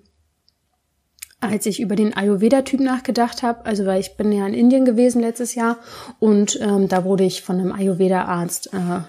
als 1.40 1.66
ich 1.66 1.78
über 1.80 1.94
den 1.94 2.16
Ayurveda-Typ 2.16 2.80
nachgedacht 2.80 3.42
habe, 3.42 3.66
also 3.66 3.84
weil 3.84 4.00
ich 4.00 4.16
bin 4.16 4.32
ja 4.32 4.46
in 4.46 4.54
Indien 4.54 4.86
gewesen 4.86 5.20
letztes 5.20 5.54
Jahr 5.54 5.78
und 6.20 6.58
ähm, 6.62 6.88
da 6.88 7.04
wurde 7.04 7.24
ich 7.24 7.42
von 7.42 7.60
einem 7.60 7.72
Ayurveda-Arzt, 7.72 8.72
äh, 8.72 9.00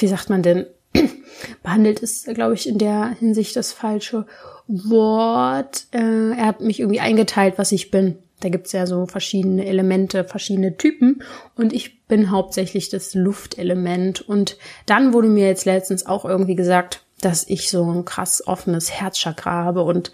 wie 0.00 0.08
sagt 0.08 0.30
man 0.30 0.42
denn, 0.42 0.66
behandelt 1.62 2.00
ist, 2.00 2.26
glaube 2.34 2.54
ich, 2.54 2.68
in 2.68 2.78
der 2.78 3.14
Hinsicht 3.20 3.54
das 3.54 3.72
falsche 3.72 4.26
Wort. 4.66 5.86
Äh, 5.92 6.32
er 6.32 6.46
hat 6.46 6.60
mich 6.60 6.80
irgendwie 6.80 7.00
eingeteilt, 7.00 7.54
was 7.56 7.72
ich 7.72 7.90
bin. 7.90 8.18
Da 8.40 8.48
gibt's 8.48 8.72
ja 8.72 8.86
so 8.86 9.06
verschiedene 9.06 9.64
Elemente, 9.64 10.24
verschiedene 10.24 10.76
Typen. 10.76 11.22
Und 11.56 11.72
ich 11.72 12.06
bin 12.06 12.30
hauptsächlich 12.30 12.88
das 12.88 13.14
Luftelement. 13.14 14.20
Und 14.20 14.58
dann 14.86 15.12
wurde 15.12 15.28
mir 15.28 15.46
jetzt 15.46 15.64
letztens 15.64 16.06
auch 16.06 16.24
irgendwie 16.24 16.54
gesagt, 16.54 17.02
dass 17.20 17.48
ich 17.48 17.70
so 17.70 17.90
ein 17.90 18.04
krass 18.04 18.46
offenes 18.46 18.90
Herzchakra 18.90 19.64
habe. 19.64 19.82
Und 19.82 20.12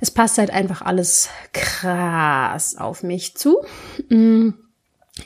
es 0.00 0.10
passt 0.10 0.38
halt 0.38 0.50
einfach 0.50 0.82
alles 0.82 1.30
krass 1.52 2.76
auf 2.76 3.02
mich 3.02 3.36
zu. 3.36 3.62
Mm. 4.08 4.50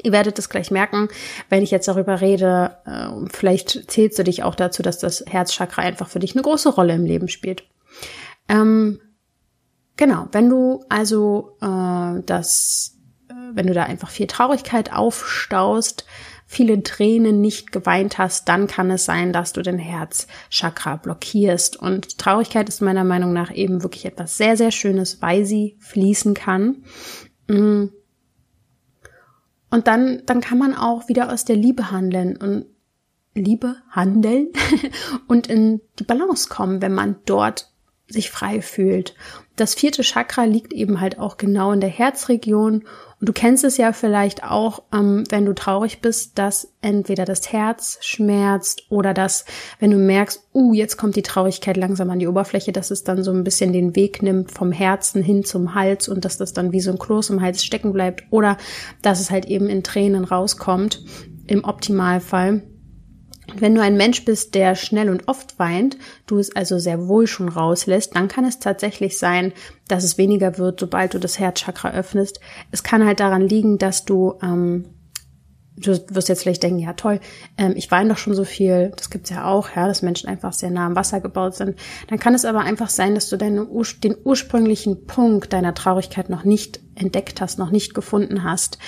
Ihr 0.04 0.12
werdet 0.12 0.38
es 0.38 0.48
gleich 0.48 0.70
merken, 0.70 1.08
wenn 1.48 1.64
ich 1.64 1.72
jetzt 1.72 1.88
darüber 1.88 2.20
rede. 2.20 2.76
Äh, 2.86 3.28
vielleicht 3.28 3.90
zählst 3.90 4.20
du 4.20 4.22
dich 4.22 4.44
auch 4.44 4.54
dazu, 4.54 4.84
dass 4.84 4.98
das 4.98 5.24
Herzchakra 5.26 5.82
einfach 5.82 6.08
für 6.08 6.20
dich 6.20 6.36
eine 6.36 6.42
große 6.42 6.68
Rolle 6.68 6.94
im 6.94 7.04
Leben 7.04 7.26
spielt. 7.26 7.64
Ähm, 8.50 9.00
genau, 9.96 10.26
wenn 10.32 10.50
du 10.50 10.84
also 10.88 11.56
äh, 11.62 12.20
das, 12.26 12.98
äh, 13.28 13.34
wenn 13.52 13.68
du 13.68 13.74
da 13.74 13.84
einfach 13.84 14.10
viel 14.10 14.26
Traurigkeit 14.26 14.92
aufstaust, 14.92 16.04
viele 16.46 16.82
Tränen 16.82 17.40
nicht 17.40 17.70
geweint 17.70 18.18
hast, 18.18 18.48
dann 18.48 18.66
kann 18.66 18.90
es 18.90 19.04
sein, 19.04 19.32
dass 19.32 19.52
du 19.52 19.62
den 19.62 19.78
Herzchakra 19.78 20.96
blockierst. 20.96 21.76
Und 21.76 22.18
Traurigkeit 22.18 22.68
ist 22.68 22.82
meiner 22.82 23.04
Meinung 23.04 23.32
nach 23.32 23.54
eben 23.54 23.84
wirklich 23.84 24.04
etwas 24.04 24.36
sehr, 24.36 24.56
sehr 24.56 24.72
Schönes, 24.72 25.22
weil 25.22 25.44
sie 25.44 25.76
fließen 25.78 26.34
kann. 26.34 26.82
Mm. 27.46 27.84
Und 29.70 29.86
dann, 29.86 30.22
dann 30.26 30.40
kann 30.40 30.58
man 30.58 30.74
auch 30.74 31.06
wieder 31.06 31.32
aus 31.32 31.44
der 31.44 31.54
Liebe 31.54 31.92
handeln 31.92 32.36
und 32.36 32.66
Liebe 33.32 33.76
handeln 33.88 34.48
und 35.28 35.46
in 35.46 35.80
die 36.00 36.04
Balance 36.04 36.48
kommen, 36.48 36.82
wenn 36.82 36.92
man 36.92 37.14
dort 37.26 37.70
sich 38.12 38.30
frei 38.30 38.60
fühlt. 38.60 39.14
Das 39.56 39.74
vierte 39.74 40.02
Chakra 40.02 40.44
liegt 40.44 40.72
eben 40.72 41.00
halt 41.00 41.18
auch 41.18 41.36
genau 41.36 41.72
in 41.72 41.80
der 41.80 41.90
Herzregion. 41.90 42.84
Und 43.20 43.28
du 43.28 43.32
kennst 43.34 43.62
es 43.64 43.76
ja 43.76 43.92
vielleicht 43.92 44.42
auch, 44.42 44.82
ähm, 44.92 45.24
wenn 45.28 45.44
du 45.44 45.54
traurig 45.54 46.00
bist, 46.00 46.38
dass 46.38 46.72
entweder 46.80 47.26
das 47.26 47.52
Herz 47.52 47.98
schmerzt 48.00 48.86
oder 48.88 49.12
dass, 49.12 49.44
wenn 49.78 49.90
du 49.90 49.98
merkst, 49.98 50.48
uh, 50.54 50.72
jetzt 50.72 50.96
kommt 50.96 51.16
die 51.16 51.22
Traurigkeit 51.22 51.76
langsam 51.76 52.08
an 52.08 52.18
die 52.18 52.26
Oberfläche, 52.26 52.72
dass 52.72 52.90
es 52.90 53.04
dann 53.04 53.22
so 53.22 53.32
ein 53.32 53.44
bisschen 53.44 53.74
den 53.74 53.94
Weg 53.94 54.22
nimmt 54.22 54.50
vom 54.50 54.72
Herzen 54.72 55.22
hin 55.22 55.44
zum 55.44 55.74
Hals 55.74 56.08
und 56.08 56.24
dass 56.24 56.38
das 56.38 56.54
dann 56.54 56.72
wie 56.72 56.80
so 56.80 56.90
ein 56.90 56.98
Kloß 56.98 57.28
im 57.28 57.42
Hals 57.42 57.62
stecken 57.62 57.92
bleibt 57.92 58.24
oder 58.30 58.56
dass 59.02 59.20
es 59.20 59.30
halt 59.30 59.44
eben 59.44 59.68
in 59.68 59.84
Tränen 59.84 60.24
rauskommt, 60.24 61.04
im 61.46 61.64
Optimalfall. 61.64 62.62
Wenn 63.56 63.74
du 63.74 63.82
ein 63.82 63.96
Mensch 63.96 64.24
bist, 64.24 64.54
der 64.54 64.74
schnell 64.74 65.10
und 65.10 65.28
oft 65.28 65.58
weint, 65.58 65.96
du 66.26 66.38
es 66.38 66.54
also 66.54 66.78
sehr 66.78 67.08
wohl 67.08 67.26
schon 67.26 67.48
rauslässt, 67.48 68.14
dann 68.16 68.28
kann 68.28 68.44
es 68.44 68.58
tatsächlich 68.58 69.18
sein, 69.18 69.52
dass 69.88 70.04
es 70.04 70.18
weniger 70.18 70.58
wird, 70.58 70.80
sobald 70.80 71.14
du 71.14 71.18
das 71.18 71.38
Herzchakra 71.38 71.92
öffnest. 71.92 72.40
Es 72.70 72.82
kann 72.82 73.04
halt 73.04 73.20
daran 73.20 73.48
liegen, 73.48 73.78
dass 73.78 74.04
du 74.04 74.34
ähm, 74.42 74.86
du 75.80 75.98
wirst 76.10 76.28
jetzt 76.28 76.42
vielleicht 76.42 76.62
denken, 76.62 76.78
ja 76.78 76.92
toll, 76.92 77.20
ähm, 77.58 77.72
ich 77.76 77.90
weine 77.90 78.10
doch 78.10 78.18
schon 78.18 78.34
so 78.34 78.44
viel, 78.44 78.92
das 78.96 79.10
gibt's 79.10 79.30
ja 79.30 79.46
auch, 79.46 79.74
ja, 79.74 79.86
dass 79.86 80.02
Menschen 80.02 80.28
einfach 80.28 80.52
sehr 80.52 80.70
nah 80.70 80.86
am 80.86 80.96
Wasser 80.96 81.20
gebaut 81.20 81.54
sind. 81.54 81.78
Dann 82.08 82.18
kann 82.18 82.34
es 82.34 82.44
aber 82.44 82.60
einfach 82.60 82.90
sein, 82.90 83.14
dass 83.14 83.28
du 83.28 83.36
deine, 83.36 83.66
den 84.02 84.16
ursprünglichen 84.24 85.06
Punkt 85.06 85.52
deiner 85.52 85.74
Traurigkeit 85.74 86.30
noch 86.30 86.44
nicht 86.44 86.80
entdeckt 86.94 87.40
hast, 87.40 87.58
noch 87.58 87.70
nicht 87.70 87.94
gefunden 87.94 88.44
hast. 88.44 88.78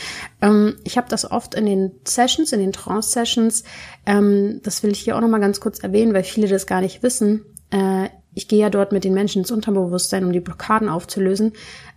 Ähm, 0.41 0.77
ich 0.85 0.97
habe 0.97 1.09
das 1.09 1.31
oft 1.31 1.55
in 1.55 1.67
den 1.67 1.93
Sessions, 2.05 2.53
in 2.53 2.61
den 2.61 2.73
Trance-Sessions, 2.73 3.65
ähm, 4.07 4.61
das 4.63 4.83
will 4.83 4.93
ich 4.93 5.01
hier 5.01 5.17
auch 5.17 5.21
nochmal 5.21 5.41
ganz 5.41 5.61
kurz 5.61 5.79
erwähnen, 5.81 6.15
weil 6.15 6.25
viele 6.25 6.49
das 6.49 6.67
gar 6.67 6.81
nicht 6.81 7.03
wissen. 7.03 7.45
Äh, 7.71 8.09
ich 8.35 8.49
gehe 8.49 8.61
ja 8.61 8.71
dort 8.71 8.93
mit 8.93 9.05
den 9.05 9.15
Menschen 9.15 9.41
ins 9.41 9.51
Unterbewusstsein, 9.51 10.25
um 10.25 10.33
die 10.33 10.41
Blockaden 10.41 10.89
aufzulösen. 10.89 11.53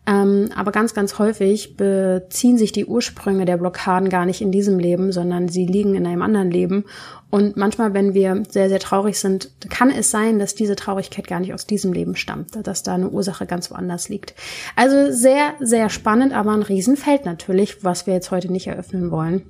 Ähm, 0.08 0.50
aber 0.56 0.72
ganz, 0.72 0.94
ganz 0.94 1.18
häufig 1.18 1.78
beziehen 1.78 2.58
sich 2.58 2.72
die 2.72 2.86
Ursprünge 2.86 3.46
der 3.46 3.58
Blockaden 3.58 4.10
gar 4.10 4.26
nicht 4.26 4.42
in 4.42 4.52
diesem 4.52 4.78
Leben, 4.78 5.12
sondern 5.12 5.48
sie 5.48 5.66
liegen 5.66 5.96
in 5.96 6.06
einem 6.06 6.22
anderen 6.22 6.52
Leben. 6.52 6.86
Und 7.32 7.58
manchmal, 7.58 7.94
wenn 7.94 8.14
wir 8.14 8.44
sehr, 8.50 8.70
sehr 8.70 8.80
traurig 8.80 9.20
sind, 9.20 9.50
kann 9.70 9.90
es 9.90 10.12
sein, 10.12 10.38
dass 10.38 10.56
diese 10.56 10.76
Traurigkeit 10.76 11.28
gar 11.28 11.40
nicht 11.40 11.54
aus 11.54 11.66
diesem 11.66 11.92
Leben 11.92 12.16
stammt, 12.16 12.56
dass 12.68 12.84
da 12.84 12.94
eine 12.94 13.10
Ursache 13.10 13.46
ganz 13.46 13.72
woanders 13.72 14.10
liegt. 14.10 14.36
Also 14.76 15.12
sehr, 15.12 15.54
sehr 15.60 15.90
spannend, 15.90 16.34
aber 16.34 16.52
ein 16.52 16.62
Riesenfeld 16.62 17.26
natürlich, 17.26 17.84
was 17.84 18.06
wir 18.06 18.14
jetzt 18.14 18.32
heute 18.32 18.52
nicht 18.52 18.68
eröffnen 18.68 19.10
wollen. 19.10 19.44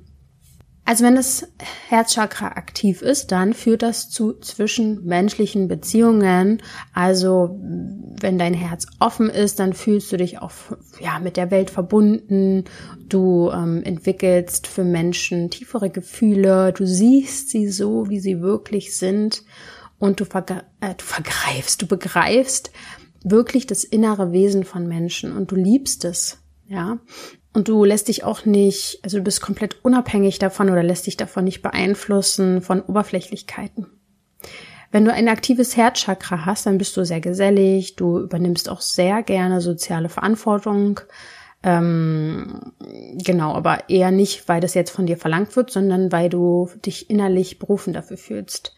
Also 0.86 1.04
wenn 1.04 1.16
das 1.16 1.46
Herzchakra 1.88 2.46
aktiv 2.46 3.02
ist, 3.02 3.32
dann 3.32 3.52
führt 3.54 3.82
das 3.82 4.08
zu 4.08 4.32
zwischenmenschlichen 4.32 5.66
Beziehungen. 5.66 6.62
Also 6.94 7.58
wenn 7.60 8.38
dein 8.38 8.54
Herz 8.54 8.86
offen 9.00 9.28
ist, 9.28 9.58
dann 9.58 9.72
fühlst 9.72 10.12
du 10.12 10.16
dich 10.16 10.38
auch 10.38 10.52
ja 11.00 11.18
mit 11.18 11.36
der 11.36 11.50
Welt 11.50 11.70
verbunden. 11.70 12.64
Du 13.08 13.50
ähm, 13.50 13.82
entwickelst 13.82 14.68
für 14.68 14.84
Menschen 14.84 15.50
tiefere 15.50 15.90
Gefühle. 15.90 16.72
Du 16.72 16.86
siehst 16.86 17.50
sie 17.50 17.68
so, 17.68 18.08
wie 18.08 18.20
sie 18.20 18.40
wirklich 18.40 18.96
sind, 18.96 19.42
und 19.98 20.20
du, 20.20 20.24
verge 20.24 20.62
äh, 20.80 20.94
du 20.94 21.04
vergreifst, 21.04 21.82
du 21.82 21.86
begreifst 21.86 22.70
wirklich 23.24 23.66
das 23.66 23.84
innere 23.84 24.32
Wesen 24.32 24.64
von 24.64 24.86
Menschen 24.86 25.36
und 25.36 25.50
du 25.50 25.56
liebst 25.56 26.04
es. 26.04 26.38
Ja, 26.68 26.98
und 27.56 27.68
du 27.68 27.84
lässt 27.84 28.08
dich 28.08 28.22
auch 28.22 28.44
nicht, 28.44 28.98
also 29.02 29.16
du 29.16 29.24
bist 29.24 29.40
komplett 29.40 29.82
unabhängig 29.82 30.38
davon 30.38 30.68
oder 30.68 30.82
lässt 30.82 31.06
dich 31.06 31.16
davon 31.16 31.44
nicht 31.44 31.62
beeinflussen 31.62 32.60
von 32.60 32.82
Oberflächlichkeiten. 32.82 33.86
Wenn 34.90 35.06
du 35.06 35.12
ein 35.12 35.26
aktives 35.26 35.74
Herzchakra 35.74 36.44
hast, 36.44 36.66
dann 36.66 36.76
bist 36.76 36.94
du 36.98 37.06
sehr 37.06 37.22
gesellig, 37.22 37.96
du 37.96 38.18
übernimmst 38.20 38.68
auch 38.68 38.82
sehr 38.82 39.22
gerne 39.22 39.62
soziale 39.62 40.10
Verantwortung. 40.10 41.00
Ähm, 41.62 42.74
genau, 43.14 43.54
aber 43.54 43.88
eher 43.88 44.10
nicht, 44.10 44.50
weil 44.50 44.60
das 44.60 44.74
jetzt 44.74 44.90
von 44.90 45.06
dir 45.06 45.16
verlangt 45.16 45.56
wird, 45.56 45.70
sondern 45.70 46.12
weil 46.12 46.28
du 46.28 46.68
dich 46.84 47.08
innerlich 47.08 47.58
berufen 47.58 47.94
dafür 47.94 48.18
fühlst. 48.18 48.76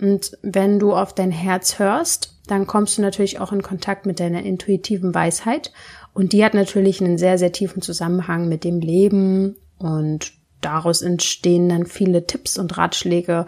Und 0.00 0.36
wenn 0.42 0.80
du 0.80 0.92
auf 0.92 1.14
dein 1.14 1.30
Herz 1.30 1.78
hörst, 1.78 2.36
dann 2.48 2.66
kommst 2.66 2.98
du 2.98 3.02
natürlich 3.02 3.38
auch 3.38 3.52
in 3.52 3.62
Kontakt 3.62 4.06
mit 4.06 4.18
deiner 4.18 4.42
intuitiven 4.42 5.14
Weisheit 5.14 5.72
und 6.18 6.32
die 6.32 6.44
hat 6.44 6.52
natürlich 6.52 7.00
einen 7.00 7.16
sehr, 7.16 7.38
sehr 7.38 7.52
tiefen 7.52 7.80
Zusammenhang 7.80 8.48
mit 8.48 8.64
dem 8.64 8.80
Leben 8.80 9.54
und 9.78 10.32
daraus 10.60 11.00
entstehen 11.00 11.68
dann 11.68 11.86
viele 11.86 12.26
Tipps 12.26 12.58
und 12.58 12.76
Ratschläge 12.76 13.46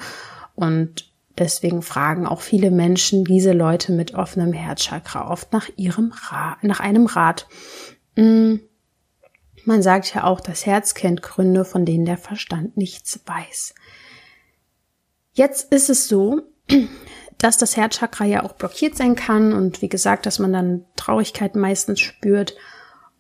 und 0.55 1.11
deswegen 1.37 1.83
fragen 1.83 2.29
auch 2.29 2.41
viele 2.41 2.71
Menschen 2.71 3.25
diese 3.25 3.55
Leute 3.55 3.91
mit 3.91 4.15
offenem 4.15 4.53
Herzchakra 4.53 5.33
oft 5.33 5.53
nach 5.53 5.69
ihrem 5.75 6.13
Rat, 6.13 6.63
nach 6.63 6.79
einem 6.79 7.07
Rat. 7.07 7.49
Hm, 8.15 8.61
man 9.65 9.83
sagt 9.83 10.15
ja 10.15 10.23
auch, 10.23 10.41
das 10.41 10.65
Herz 10.65 10.95
kennt 10.95 11.23
Gründe, 11.23 11.65
von 11.65 11.85
denen 11.85 12.05
der 12.05 12.19
Verstand 12.19 12.77
nichts 12.77 13.19
weiß. 13.27 13.75
Jetzt 15.33 15.73
ist 15.73 15.91
es 15.91 16.07
so, 16.07 16.43
dass 17.41 17.57
das 17.57 17.77
Herzchakra 17.77 18.25
ja 18.25 18.43
auch 18.45 18.53
blockiert 18.53 18.97
sein 18.97 19.17
kann 19.17 19.53
und 19.53 19.83
wie 19.83 19.89
gesagt, 19.89 20.27
dass 20.27 20.39
man 20.39 20.53
dann 20.53 20.85
Traurigkeit 20.97 21.57
meistens 21.57 22.01
spürt. 22.01 22.55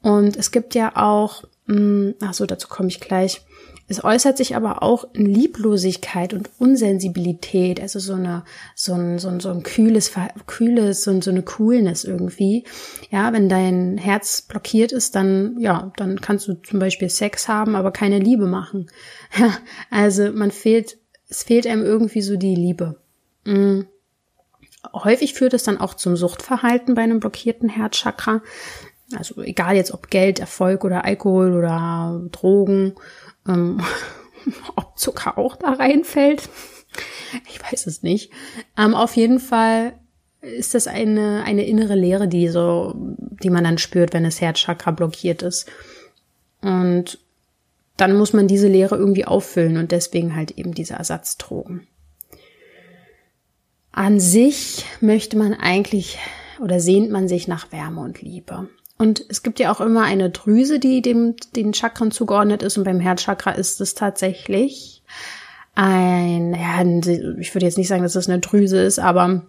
Und 0.02 0.36
es 0.36 0.50
gibt 0.50 0.74
ja 0.74 0.92
auch, 0.94 1.44
mh, 1.66 2.14
ach 2.22 2.34
so, 2.34 2.46
dazu 2.46 2.68
komme 2.68 2.88
ich 2.88 3.00
gleich. 3.00 3.42
Es 3.88 4.04
äußert 4.04 4.36
sich 4.36 4.54
aber 4.54 4.84
auch 4.84 5.08
in 5.14 5.26
Lieblosigkeit 5.26 6.32
und 6.32 6.48
Unsensibilität, 6.58 7.80
also 7.80 7.98
so 7.98 8.12
eine, 8.12 8.44
so 8.76 8.94
ein, 8.94 9.18
so 9.18 9.28
ein, 9.28 9.40
so 9.40 9.50
ein 9.50 9.64
kühles, 9.64 10.12
kühles, 10.46 11.02
so, 11.02 11.20
so 11.20 11.30
eine 11.30 11.42
Coolness 11.42 12.04
irgendwie. 12.04 12.64
Ja, 13.10 13.32
wenn 13.32 13.48
dein 13.48 13.98
Herz 13.98 14.42
blockiert 14.42 14.92
ist, 14.92 15.16
dann, 15.16 15.58
ja, 15.58 15.92
dann 15.96 16.20
kannst 16.20 16.46
du 16.46 16.54
zum 16.54 16.78
Beispiel 16.78 17.08
Sex 17.08 17.48
haben, 17.48 17.74
aber 17.74 17.90
keine 17.90 18.18
Liebe 18.18 18.46
machen. 18.46 18.90
Ja, 19.38 19.56
also 19.90 20.32
man 20.32 20.50
fehlt, 20.50 20.98
es 21.28 21.44
fehlt 21.44 21.66
einem 21.66 21.84
irgendwie 21.84 22.22
so 22.22 22.36
die 22.36 22.54
Liebe. 22.54 23.00
Mhm. 23.44 23.86
Häufig 24.92 25.34
führt 25.34 25.54
es 25.54 25.62
dann 25.62 25.78
auch 25.78 25.94
zum 25.94 26.16
Suchtverhalten 26.16 26.94
bei 26.94 27.02
einem 27.02 27.20
blockierten 27.20 27.68
Herzchakra. 27.68 28.42
Also 29.16 29.42
egal 29.42 29.76
jetzt 29.76 29.92
ob 29.92 30.08
Geld, 30.08 30.38
Erfolg 30.38 30.84
oder 30.84 31.04
Alkohol 31.04 31.56
oder 31.56 32.20
Drogen, 32.30 32.94
ähm, 33.46 33.80
ob 34.76 34.98
Zucker 34.98 35.36
auch 35.38 35.56
da 35.56 35.72
reinfällt. 35.72 36.48
Ich 37.48 37.62
weiß 37.62 37.86
es 37.86 38.02
nicht. 38.02 38.32
Ähm, 38.76 38.94
auf 38.94 39.16
jeden 39.16 39.38
Fall 39.38 39.94
ist 40.40 40.74
das 40.74 40.86
eine, 40.86 41.42
eine 41.44 41.66
innere 41.66 41.94
Leere, 41.94 42.26
die 42.26 42.48
so, 42.48 42.94
die 42.96 43.50
man 43.50 43.64
dann 43.64 43.78
spürt, 43.78 44.12
wenn 44.12 44.24
das 44.24 44.40
Herzchakra 44.40 44.90
blockiert 44.90 45.42
ist. 45.42 45.68
Und 46.62 47.18
dann 47.96 48.16
muss 48.16 48.32
man 48.32 48.48
diese 48.48 48.68
Leere 48.68 48.96
irgendwie 48.96 49.26
auffüllen 49.26 49.76
und 49.76 49.92
deswegen 49.92 50.34
halt 50.34 50.52
eben 50.52 50.72
diese 50.72 50.94
Ersatzdrogen. 50.94 51.86
An 53.92 54.20
sich 54.20 54.84
möchte 55.00 55.36
man 55.36 55.54
eigentlich 55.54 56.18
oder 56.60 56.80
sehnt 56.80 57.10
man 57.10 57.28
sich 57.28 57.48
nach 57.48 57.72
Wärme 57.72 58.00
und 58.00 58.22
Liebe. 58.22 58.68
Und 58.98 59.24
es 59.28 59.42
gibt 59.42 59.58
ja 59.58 59.72
auch 59.72 59.80
immer 59.80 60.02
eine 60.02 60.28
Drüse, 60.28 60.78
die 60.78 61.00
dem 61.00 61.34
den 61.56 61.72
Chakren 61.72 62.10
zugeordnet 62.10 62.62
ist. 62.62 62.76
Und 62.76 62.84
beim 62.84 63.00
Herzchakra 63.00 63.52
ist 63.52 63.80
es 63.80 63.94
tatsächlich 63.94 65.02
ein, 65.74 66.52
ja, 66.54 66.82
ich 67.38 67.54
würde 67.54 67.64
jetzt 67.64 67.78
nicht 67.78 67.88
sagen, 67.88 68.02
dass 68.02 68.14
es 68.14 68.28
eine 68.28 68.40
Drüse 68.40 68.80
ist, 68.80 68.98
aber 68.98 69.46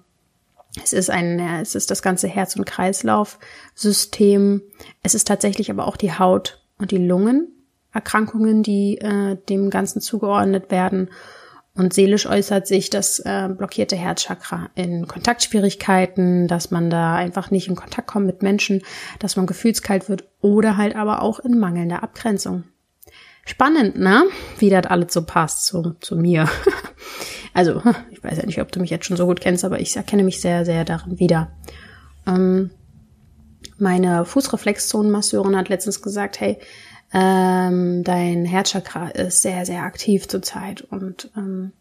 es 0.82 0.94
ist 0.94 1.10
ein, 1.10 1.40
es 1.62 1.76
ist 1.76 1.92
das 1.92 2.02
ganze 2.02 2.30
Herz- 2.30 2.56
und 2.56 2.66
Kreislaufsystem. 2.66 4.62
Es 5.04 5.16
ist 5.16 5.28
tatsächlich 5.28 5.70
aber 5.70 5.86
auch 5.86 5.98
die 5.98 6.18
Haut 6.18 6.62
und 6.78 6.92
die 6.92 6.98
Lungenerkrankungen, 6.98 8.64
die 8.64 9.00
äh, 9.00 9.38
dem 9.50 9.70
Ganzen 9.70 10.00
zugeordnet 10.00 10.72
werden. 10.72 11.10
Und 11.82 11.96
seelisch 11.96 12.28
äußert 12.28 12.68
sich 12.68 12.92
das 12.92 13.18
äh, 13.18 13.50
blockierte 13.50 13.96
Herzchakra 13.96 14.70
in 14.76 15.08
Kontaktschwierigkeiten, 15.08 16.48
dass 16.48 16.70
man 16.70 16.92
da 16.92 17.16
einfach 17.16 17.50
nicht 17.50 17.68
in 17.68 17.76
Kontakt 17.76 18.06
kommt 18.06 18.28
mit 18.28 18.44
Menschen, 18.44 18.84
dass 19.18 19.36
man 19.36 19.48
gefühlskalt 19.48 20.08
wird 20.08 20.26
oder 20.42 20.78
halt 20.78 20.96
aber 20.96 21.24
auch 21.24 21.40
in 21.40 21.58
mangelnder 21.58 22.04
Abgrenzung. 22.04 22.66
Spannend, 23.46 23.98
ne? 23.98 24.26
Wie 24.60 24.70
das 24.70 24.86
alles 24.86 25.12
so 25.12 25.24
passt 25.24 25.66
zu, 25.66 25.96
zu 26.02 26.16
mir. 26.16 26.48
also, 27.56 27.82
ich 28.12 28.24
weiß 28.24 28.38
ja 28.38 28.46
nicht, 28.46 28.62
ob 28.62 28.72
du 28.72 28.80
mich 28.80 28.92
jetzt 28.92 29.08
schon 29.08 29.18
so 29.18 29.26
gut 29.26 29.42
kennst, 29.42 29.66
aber 29.66 29.80
ich 29.80 29.98
erkenne 29.98 30.24
mich 30.24 30.40
sehr, 30.40 30.66
sehr 30.66 30.86
darin 30.86 31.18
wieder. 31.18 31.52
Ähm, 32.28 32.70
meine 33.80 34.24
Fußreflexzonenmasseurin 34.26 35.58
hat 35.58 35.70
letztens 35.70 36.04
gesagt, 36.04 36.40
hey, 36.40 36.60
ähm, 37.14 38.04
dein 38.04 38.46
Herzchakra 38.46 39.10
ist 39.10 39.42
sehr, 39.42 39.66
sehr 39.66 39.84
aktiv 39.84 40.28
zurzeit 40.28 40.82
und 40.82 41.30
ähm, 41.36 41.74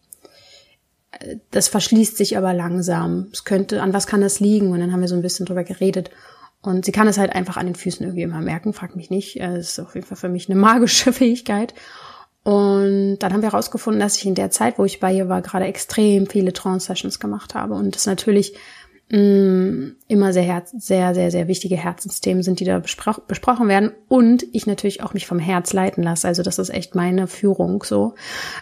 das 1.51 1.69
verschließt 1.69 2.17
sich 2.17 2.37
aber 2.37 2.55
langsam. 2.55 3.29
Es 3.33 3.45
könnte, 3.45 3.83
an 3.83 3.93
was 3.93 4.07
kann 4.07 4.21
das 4.21 4.41
liegen? 4.41 4.71
Und 4.71 4.81
dann 4.81 4.93
haben 4.93 5.01
wir 5.01 5.09
so 5.09 5.17
ein 5.17 5.23
bisschen 5.23 5.47
drüber 5.47 5.65
geredet. 5.65 6.11
Und 6.63 6.85
sie 6.85 6.93
kann 6.93 7.09
es 7.09 7.19
halt 7.19 7.35
einfach 7.35 7.57
an 7.57 7.67
den 7.67 7.75
Füßen 7.75 8.05
irgendwie 8.05 8.23
immer 8.23 8.41
merken, 8.41 8.73
frag 8.73 8.95
mich 8.95 9.11
nicht. 9.11 9.37
Es 9.41 9.71
ist 9.71 9.81
auf 9.81 9.95
jeden 9.95 10.07
Fall 10.07 10.17
für 10.17 10.29
mich 10.29 10.49
eine 10.49 10.59
magische 10.59 11.13
Fähigkeit. 11.13 11.75
Und 12.43 13.19
dann 13.19 13.33
haben 13.33 13.43
wir 13.43 13.53
herausgefunden, 13.53 14.01
dass 14.01 14.17
ich 14.17 14.25
in 14.25 14.35
der 14.35 14.51
Zeit, 14.51 14.79
wo 14.79 14.85
ich 14.85 15.01
bei 15.01 15.13
ihr 15.13 15.29
war, 15.29 15.43
gerade 15.43 15.67
extrem 15.67 16.27
viele 16.27 16.53
Trance-Sessions 16.53 17.21
gemacht 17.21 17.55
habe. 17.55 17.75
Und 17.75 17.95
das 17.95 18.07
natürlich 18.07 18.55
immer 19.13 20.33
sehr, 20.33 20.63
sehr, 20.73 21.15
sehr, 21.15 21.31
sehr 21.33 21.49
wichtige 21.49 21.77
Herzensthemen 21.77 22.45
sind, 22.45 22.61
die 22.61 22.65
da 22.65 22.79
bespro 22.79 23.15
besprochen 23.27 23.67
werden. 23.67 23.91
Und 24.07 24.45
ich 24.53 24.69
natürlich 24.69 25.03
auch 25.03 25.15
mich 25.15 25.27
vom 25.27 25.41
Herz 25.41 25.73
leiten 25.73 26.05
lasse. 26.05 26.29
Also 26.29 26.45
das 26.45 26.61
ist 26.61 26.71
echt 26.71 26.95
meine 26.95 27.27
Führung 27.27 27.83
so. 27.83 28.15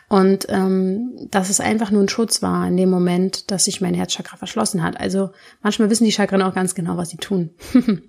Und 0.08 0.46
ähm, 0.48 1.28
dass 1.30 1.50
es 1.50 1.60
einfach 1.60 1.90
nur 1.90 2.02
ein 2.02 2.08
Schutz 2.08 2.40
war 2.40 2.66
in 2.66 2.78
dem 2.78 2.88
Moment, 2.88 3.50
dass 3.50 3.66
sich 3.66 3.82
mein 3.82 3.92
Herzchakra 3.92 4.38
verschlossen 4.38 4.82
hat. 4.82 4.98
Also 4.98 5.30
manchmal 5.62 5.90
wissen 5.90 6.04
die 6.04 6.12
Chakren 6.12 6.40
auch 6.40 6.54
ganz 6.54 6.74
genau, 6.74 6.96
was 6.96 7.10
sie 7.10 7.18
tun. 7.18 7.50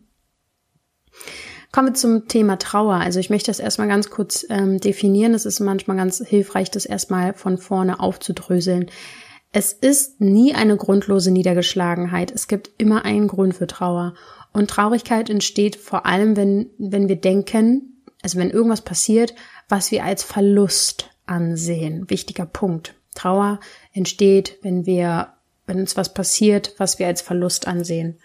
Kommen 1.74 1.89
wir 1.89 1.93
zum 1.93 2.27
Thema 2.29 2.58
Trauer. 2.58 2.96
Also 2.96 3.19
ich 3.19 3.29
möchte 3.29 3.51
das 3.51 3.60
erstmal 3.60 3.89
ganz 3.89 4.10
kurz 4.10 4.46
ähm, 4.50 4.79
definieren. 4.79 5.34
Es 5.34 5.46
ist 5.46 5.60
manchmal 5.60 5.98
ganz 5.98 6.24
hilfreich, 6.25 6.72
das 6.72 6.86
erstmal 6.86 7.34
von 7.34 7.58
vorne 7.58 8.00
aufzudröseln. 8.00 8.89
Es 9.51 9.74
ist 9.74 10.22
nie 10.22 10.53
eine 10.53 10.77
grundlose 10.77 11.32
Niedergeschlagenheit. 11.32 12.32
Es 12.32 12.48
gibt 12.48 12.70
immer 12.77 13.03
einen 13.06 13.27
Grund 13.27 13.56
für 13.56 13.68
Trauer. 13.68 14.13
Und 14.53 14.70
Traurigkeit 14.70 15.29
entsteht 15.29 15.75
vor 15.75 16.06
allem, 16.06 16.36
wenn, 16.36 16.70
wenn 16.77 17.08
wir 17.08 17.15
denken, 17.15 18.03
also 18.22 18.38
wenn 18.38 18.51
irgendwas 18.51 18.82
passiert, 18.82 19.34
was 19.68 19.91
wir 19.91 20.03
als 20.03 20.24
Verlust 20.24 21.10
ansehen. 21.25 22.10
Wichtiger 22.10 22.46
Punkt. 22.46 22.96
Trauer 23.15 23.60
entsteht, 23.91 24.58
wenn 24.62 24.86
wir, 24.86 25.34
wenn 25.65 25.79
uns 25.79 25.98
was 25.98 26.13
passiert, 26.13 26.74
was 26.77 27.00
wir 27.00 27.08
als 27.08 27.22
Verlust 27.22 27.68
ansehen. 27.68 28.20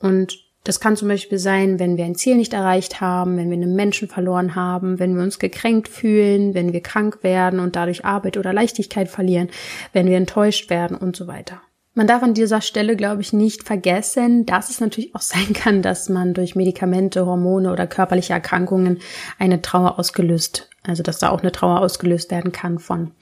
Und 0.00 0.47
das 0.64 0.80
kann 0.80 0.96
zum 0.96 1.08
Beispiel 1.08 1.38
sein, 1.38 1.78
wenn 1.78 1.96
wir 1.96 2.04
ein 2.04 2.14
Ziel 2.14 2.36
nicht 2.36 2.52
erreicht 2.52 3.00
haben, 3.00 3.36
wenn 3.36 3.48
wir 3.50 3.56
einen 3.56 3.74
Menschen 3.74 4.08
verloren 4.08 4.54
haben, 4.54 4.98
wenn 4.98 5.16
wir 5.16 5.22
uns 5.22 5.38
gekränkt 5.38 5.88
fühlen, 5.88 6.54
wenn 6.54 6.72
wir 6.72 6.82
krank 6.82 7.22
werden 7.22 7.60
und 7.60 7.76
dadurch 7.76 8.04
Arbeit 8.04 8.36
oder 8.36 8.52
Leichtigkeit 8.52 9.08
verlieren, 9.08 9.48
wenn 9.92 10.06
wir 10.06 10.16
enttäuscht 10.16 10.68
werden 10.68 10.96
und 10.96 11.16
so 11.16 11.26
weiter. 11.26 11.62
Man 11.94 12.06
darf 12.06 12.22
an 12.22 12.32
dieser 12.32 12.60
Stelle, 12.60 12.94
glaube 12.94 13.22
ich, 13.22 13.32
nicht 13.32 13.64
vergessen, 13.64 14.46
dass 14.46 14.70
es 14.70 14.78
natürlich 14.78 15.14
auch 15.14 15.20
sein 15.22 15.52
kann, 15.52 15.82
dass 15.82 16.08
man 16.08 16.34
durch 16.34 16.54
Medikamente, 16.54 17.26
Hormone 17.26 17.72
oder 17.72 17.86
körperliche 17.86 18.34
Erkrankungen 18.34 18.98
eine 19.38 19.62
Trauer 19.62 19.98
ausgelöst, 19.98 20.68
also 20.84 21.02
dass 21.02 21.18
da 21.18 21.30
auch 21.30 21.40
eine 21.40 21.50
Trauer 21.50 21.80
ausgelöst 21.80 22.30
werden 22.30 22.52
kann 22.52 22.78
von. 22.78 23.12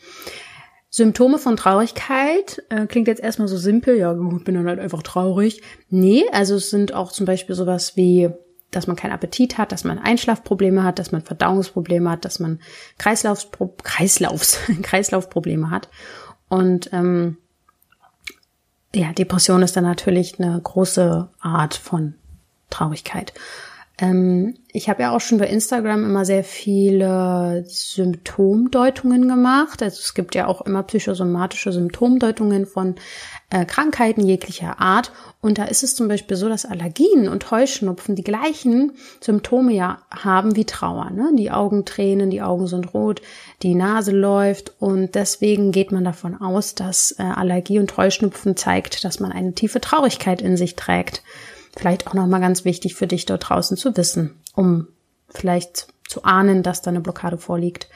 Symptome 0.96 1.36
von 1.36 1.58
Traurigkeit 1.58 2.62
äh, 2.70 2.86
klingt 2.86 3.06
jetzt 3.06 3.20
erstmal 3.20 3.48
so 3.48 3.58
simpel, 3.58 3.98
ja, 3.98 4.12
ich 4.12 4.44
bin 4.44 4.54
dann 4.54 4.66
halt 4.66 4.80
einfach 4.80 5.02
traurig. 5.02 5.60
Nee, 5.90 6.24
also 6.32 6.54
es 6.54 6.70
sind 6.70 6.94
auch 6.94 7.12
zum 7.12 7.26
Beispiel 7.26 7.54
sowas 7.54 7.98
wie, 7.98 8.30
dass 8.70 8.86
man 8.86 8.96
keinen 8.96 9.12
Appetit 9.12 9.58
hat, 9.58 9.72
dass 9.72 9.84
man 9.84 9.98
Einschlafprobleme 9.98 10.84
hat, 10.84 10.98
dass 10.98 11.12
man 11.12 11.20
Verdauungsprobleme 11.20 12.08
hat, 12.08 12.24
dass 12.24 12.38
man 12.38 12.60
Kreislaufspro 12.96 13.74
Kreislaufs 13.82 14.58
Kreislaufprobleme 14.82 15.68
hat. 15.68 15.90
Und 16.48 16.88
ähm, 16.94 17.36
ja, 18.94 19.12
Depression 19.12 19.60
ist 19.60 19.76
dann 19.76 19.84
natürlich 19.84 20.40
eine 20.40 20.58
große 20.58 21.28
Art 21.40 21.74
von 21.74 22.14
Traurigkeit. 22.70 23.34
Ähm, 23.98 24.58
ich 24.72 24.90
habe 24.90 25.02
ja 25.02 25.16
auch 25.16 25.20
schon 25.20 25.38
bei 25.38 25.46
Instagram 25.46 26.04
immer 26.04 26.26
sehr 26.26 26.44
viele 26.44 27.64
Symptomdeutungen 27.66 29.26
gemacht. 29.26 29.82
Also 29.82 30.00
es 30.00 30.12
gibt 30.12 30.34
ja 30.34 30.46
auch 30.46 30.60
immer 30.60 30.82
psychosomatische 30.82 31.72
Symptomdeutungen 31.72 32.66
von 32.66 32.96
äh, 33.48 33.64
Krankheiten 33.64 34.20
jeglicher 34.20 34.80
Art. 34.80 35.12
Und 35.40 35.56
da 35.56 35.64
ist 35.64 35.82
es 35.82 35.94
zum 35.94 36.08
Beispiel 36.08 36.36
so, 36.36 36.50
dass 36.50 36.66
Allergien 36.66 37.26
und 37.26 37.50
Heuschnupfen 37.50 38.16
die 38.16 38.24
gleichen 38.24 38.92
Symptome 39.20 39.72
ja 39.72 40.02
haben 40.10 40.56
wie 40.56 40.66
Trauer. 40.66 41.08
Ne? 41.08 41.30
Die 41.34 41.50
Augen 41.50 41.86
tränen, 41.86 42.28
die 42.28 42.42
Augen 42.42 42.66
sind 42.66 42.92
rot, 42.92 43.22
die 43.62 43.74
Nase 43.74 44.12
läuft. 44.12 44.74
Und 44.78 45.14
deswegen 45.14 45.72
geht 45.72 45.90
man 45.90 46.04
davon 46.04 46.38
aus, 46.38 46.74
dass 46.74 47.12
äh, 47.18 47.22
Allergie 47.22 47.78
und 47.78 47.96
Heuschnupfen 47.96 48.58
zeigt, 48.58 49.04
dass 49.04 49.20
man 49.20 49.32
eine 49.32 49.54
tiefe 49.54 49.80
Traurigkeit 49.80 50.42
in 50.42 50.58
sich 50.58 50.76
trägt. 50.76 51.22
Vielleicht 51.76 52.06
auch 52.06 52.14
nochmal 52.14 52.40
ganz 52.40 52.64
wichtig 52.64 52.94
für 52.94 53.06
dich 53.06 53.26
dort 53.26 53.48
draußen 53.48 53.76
zu 53.76 53.96
wissen, 53.96 54.40
um 54.54 54.88
vielleicht 55.28 55.88
zu 56.08 56.24
ahnen, 56.24 56.62
dass 56.62 56.82
da 56.82 56.90
eine 56.90 57.00
Blockade 57.00 57.36
vorliegt. 57.36 57.88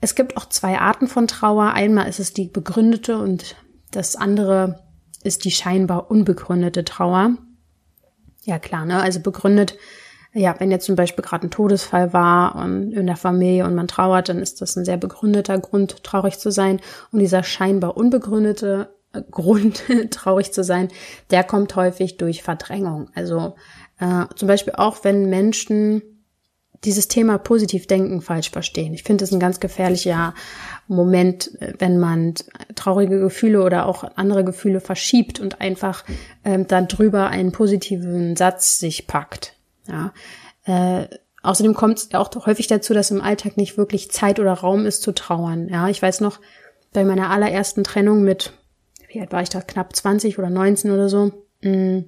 Es 0.00 0.14
gibt 0.14 0.36
auch 0.36 0.48
zwei 0.48 0.78
Arten 0.78 1.08
von 1.08 1.26
Trauer. 1.26 1.72
Einmal 1.72 2.08
ist 2.08 2.20
es 2.20 2.32
die 2.32 2.46
begründete 2.46 3.18
und 3.18 3.56
das 3.90 4.16
andere 4.16 4.80
ist 5.24 5.44
die 5.44 5.50
scheinbar 5.50 6.10
unbegründete 6.10 6.84
Trauer. 6.84 7.32
Ja 8.44 8.58
klar, 8.58 8.86
ne? 8.86 9.02
Also 9.02 9.20
begründet, 9.20 9.76
ja, 10.32 10.54
wenn 10.58 10.70
jetzt 10.70 10.86
zum 10.86 10.94
Beispiel 10.94 11.24
gerade 11.24 11.48
ein 11.48 11.50
Todesfall 11.50 12.12
war 12.12 12.54
und 12.54 12.92
in 12.92 13.06
der 13.06 13.16
Familie 13.16 13.64
und 13.64 13.74
man 13.74 13.88
trauert, 13.88 14.28
dann 14.28 14.38
ist 14.38 14.60
das 14.60 14.76
ein 14.76 14.84
sehr 14.84 14.96
begründeter 14.96 15.58
Grund, 15.58 16.04
traurig 16.04 16.38
zu 16.38 16.50
sein. 16.52 16.80
Und 17.10 17.18
dieser 17.18 17.42
scheinbar 17.42 17.96
unbegründete 17.96 18.94
Grund, 19.30 19.82
traurig 20.10 20.52
zu 20.52 20.64
sein, 20.64 20.88
der 21.30 21.44
kommt 21.44 21.74
häufig 21.76 22.16
durch 22.16 22.42
Verdrängung. 22.42 23.10
Also 23.14 23.54
äh, 23.98 24.24
zum 24.36 24.48
Beispiel 24.48 24.74
auch, 24.76 25.04
wenn 25.04 25.28
Menschen 25.28 26.02
dieses 26.84 27.08
Thema 27.08 27.36
positiv 27.38 27.86
denken 27.86 28.22
falsch 28.22 28.50
verstehen. 28.50 28.94
Ich 28.94 29.02
finde 29.02 29.24
es 29.24 29.32
ein 29.32 29.40
ganz 29.40 29.60
gefährlicher 29.60 30.34
Moment, 30.88 31.50
wenn 31.78 31.98
man 31.98 32.34
traurige 32.74 33.20
Gefühle 33.20 33.62
oder 33.62 33.86
auch 33.86 34.04
andere 34.16 34.44
Gefühle 34.44 34.80
verschiebt 34.80 35.40
und 35.40 35.60
einfach 35.60 36.04
ähm, 36.42 36.66
dann 36.66 36.88
drüber 36.88 37.28
einen 37.28 37.52
positiven 37.52 38.34
Satz 38.34 38.78
sich 38.78 39.06
packt. 39.06 39.56
Ja. 39.86 40.14
Äh, 40.64 41.08
außerdem 41.42 41.74
kommt 41.74 41.98
es 41.98 42.14
auch 42.14 42.30
häufig 42.46 42.66
dazu, 42.66 42.94
dass 42.94 43.10
im 43.10 43.20
Alltag 43.20 43.58
nicht 43.58 43.76
wirklich 43.76 44.10
Zeit 44.10 44.40
oder 44.40 44.52
Raum 44.54 44.86
ist 44.86 45.02
zu 45.02 45.12
trauern. 45.12 45.68
Ja, 45.68 45.88
ich 45.88 46.00
weiß 46.00 46.20
noch 46.20 46.40
bei 46.92 47.04
meiner 47.04 47.30
allerersten 47.30 47.84
Trennung 47.84 48.22
mit 48.22 48.54
wie 49.10 49.20
alt 49.20 49.32
war 49.32 49.42
ich 49.42 49.48
da, 49.48 49.60
knapp 49.60 49.94
20 49.94 50.38
oder 50.38 50.50
19 50.50 50.90
oder 50.90 51.08
so. 51.08 51.32
Mm. 51.62 52.00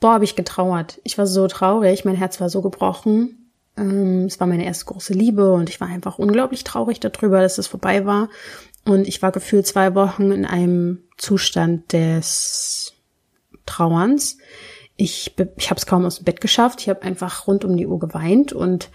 Boah, 0.00 0.12
habe 0.14 0.24
ich 0.24 0.36
getrauert. 0.36 1.00
Ich 1.04 1.18
war 1.18 1.26
so 1.26 1.46
traurig, 1.48 2.04
mein 2.04 2.16
Herz 2.16 2.40
war 2.40 2.48
so 2.48 2.62
gebrochen. 2.62 3.50
Ähm, 3.76 4.24
es 4.26 4.40
war 4.40 4.46
meine 4.46 4.64
erste 4.64 4.86
große 4.86 5.12
Liebe 5.12 5.52
und 5.52 5.68
ich 5.68 5.80
war 5.80 5.88
einfach 5.88 6.18
unglaublich 6.18 6.64
traurig 6.64 7.00
darüber, 7.00 7.40
dass 7.40 7.58
es 7.58 7.66
vorbei 7.66 8.06
war. 8.06 8.28
Und 8.84 9.06
ich 9.06 9.20
war 9.22 9.32
gefühlt 9.32 9.66
zwei 9.66 9.94
Wochen 9.94 10.32
in 10.32 10.44
einem 10.46 11.04
Zustand 11.16 11.92
des 11.92 12.94
Trauerns. 13.66 14.38
Ich, 14.96 15.34
ich 15.56 15.70
habe 15.70 15.78
es 15.78 15.86
kaum 15.86 16.04
aus 16.04 16.16
dem 16.16 16.24
Bett 16.24 16.40
geschafft. 16.40 16.80
Ich 16.80 16.88
habe 16.88 17.02
einfach 17.02 17.46
rund 17.46 17.64
um 17.64 17.76
die 17.76 17.86
Uhr 17.86 17.98
geweint 17.98 18.52
und 18.52 18.90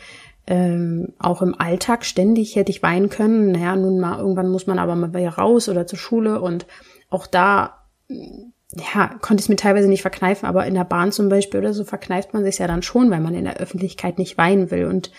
ähm, 0.45 1.13
auch 1.19 1.41
im 1.41 1.59
Alltag 1.59 2.05
ständig 2.05 2.55
hätte 2.55 2.71
ich 2.71 2.83
weinen 2.83 3.09
können. 3.09 3.51
Naja, 3.51 3.75
nun 3.75 3.99
mal, 3.99 4.19
irgendwann 4.19 4.49
muss 4.49 4.67
man 4.67 4.79
aber 4.79 4.95
mal 4.95 5.13
wieder 5.13 5.29
raus 5.29 5.69
oder 5.69 5.87
zur 5.87 5.99
Schule 5.99 6.41
und 6.41 6.65
auch 7.09 7.27
da, 7.27 7.85
ja, 8.09 9.15
konnte 9.21 9.41
ich 9.41 9.45
es 9.45 9.49
mir 9.49 9.55
teilweise 9.55 9.87
nicht 9.87 10.01
verkneifen, 10.01 10.47
aber 10.47 10.65
in 10.65 10.73
der 10.73 10.83
Bahn 10.83 11.11
zum 11.11 11.29
Beispiel 11.29 11.59
oder 11.59 11.73
so 11.73 11.83
verkneift 11.85 12.33
man 12.33 12.43
sich 12.43 12.57
ja 12.57 12.67
dann 12.67 12.81
schon, 12.81 13.09
weil 13.09 13.21
man 13.21 13.35
in 13.35 13.45
der 13.45 13.57
Öffentlichkeit 13.57 14.17
nicht 14.17 14.37
weinen 14.37 14.71
will. 14.71 14.85
Und 14.85 15.11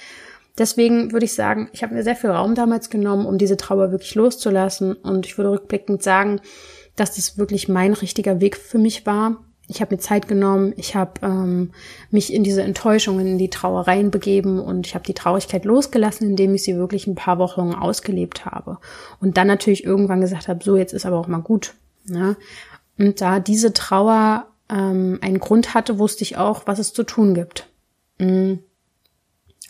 deswegen 0.58 1.12
würde 1.12 1.24
ich 1.24 1.34
sagen, 1.34 1.70
ich 1.72 1.82
habe 1.82 1.94
mir 1.94 2.02
sehr 2.02 2.16
viel 2.16 2.30
Raum 2.30 2.54
damals 2.54 2.90
genommen, 2.90 3.26
um 3.26 3.38
diese 3.38 3.56
Trauer 3.56 3.92
wirklich 3.92 4.14
loszulassen. 4.14 4.92
Und 4.92 5.24
ich 5.24 5.38
würde 5.38 5.52
rückblickend 5.52 6.02
sagen, 6.02 6.40
dass 6.96 7.14
das 7.16 7.38
wirklich 7.38 7.68
mein 7.68 7.94
richtiger 7.94 8.40
Weg 8.40 8.56
für 8.56 8.78
mich 8.78 9.06
war, 9.06 9.44
ich 9.66 9.80
habe 9.80 9.94
mir 9.94 10.00
Zeit 10.00 10.28
genommen, 10.28 10.74
ich 10.76 10.94
habe 10.94 11.12
ähm, 11.22 11.72
mich 12.10 12.32
in 12.32 12.44
diese 12.44 12.62
Enttäuschungen, 12.62 13.26
in 13.26 13.38
die 13.38 13.48
Trauereien 13.48 14.10
begeben 14.10 14.60
und 14.60 14.86
ich 14.86 14.94
habe 14.94 15.04
die 15.06 15.14
Traurigkeit 15.14 15.64
losgelassen, 15.64 16.28
indem 16.30 16.54
ich 16.54 16.64
sie 16.64 16.76
wirklich 16.76 17.06
ein 17.06 17.14
paar 17.14 17.38
Wochen 17.38 17.72
ausgelebt 17.72 18.44
habe. 18.44 18.78
Und 19.20 19.36
dann 19.36 19.46
natürlich 19.46 19.84
irgendwann 19.84 20.20
gesagt 20.20 20.48
habe, 20.48 20.62
so 20.62 20.76
jetzt 20.76 20.92
ist 20.92 21.06
aber 21.06 21.18
auch 21.18 21.28
mal 21.28 21.38
gut. 21.38 21.74
Ne? 22.06 22.36
Und 22.98 23.20
da 23.20 23.40
diese 23.40 23.72
Trauer 23.72 24.46
ähm, 24.68 25.18
einen 25.22 25.40
Grund 25.40 25.72
hatte, 25.72 25.98
wusste 25.98 26.24
ich 26.24 26.36
auch, 26.36 26.66
was 26.66 26.78
es 26.78 26.92
zu 26.92 27.02
tun 27.02 27.34
gibt. 27.34 27.68
Mhm. 28.18 28.60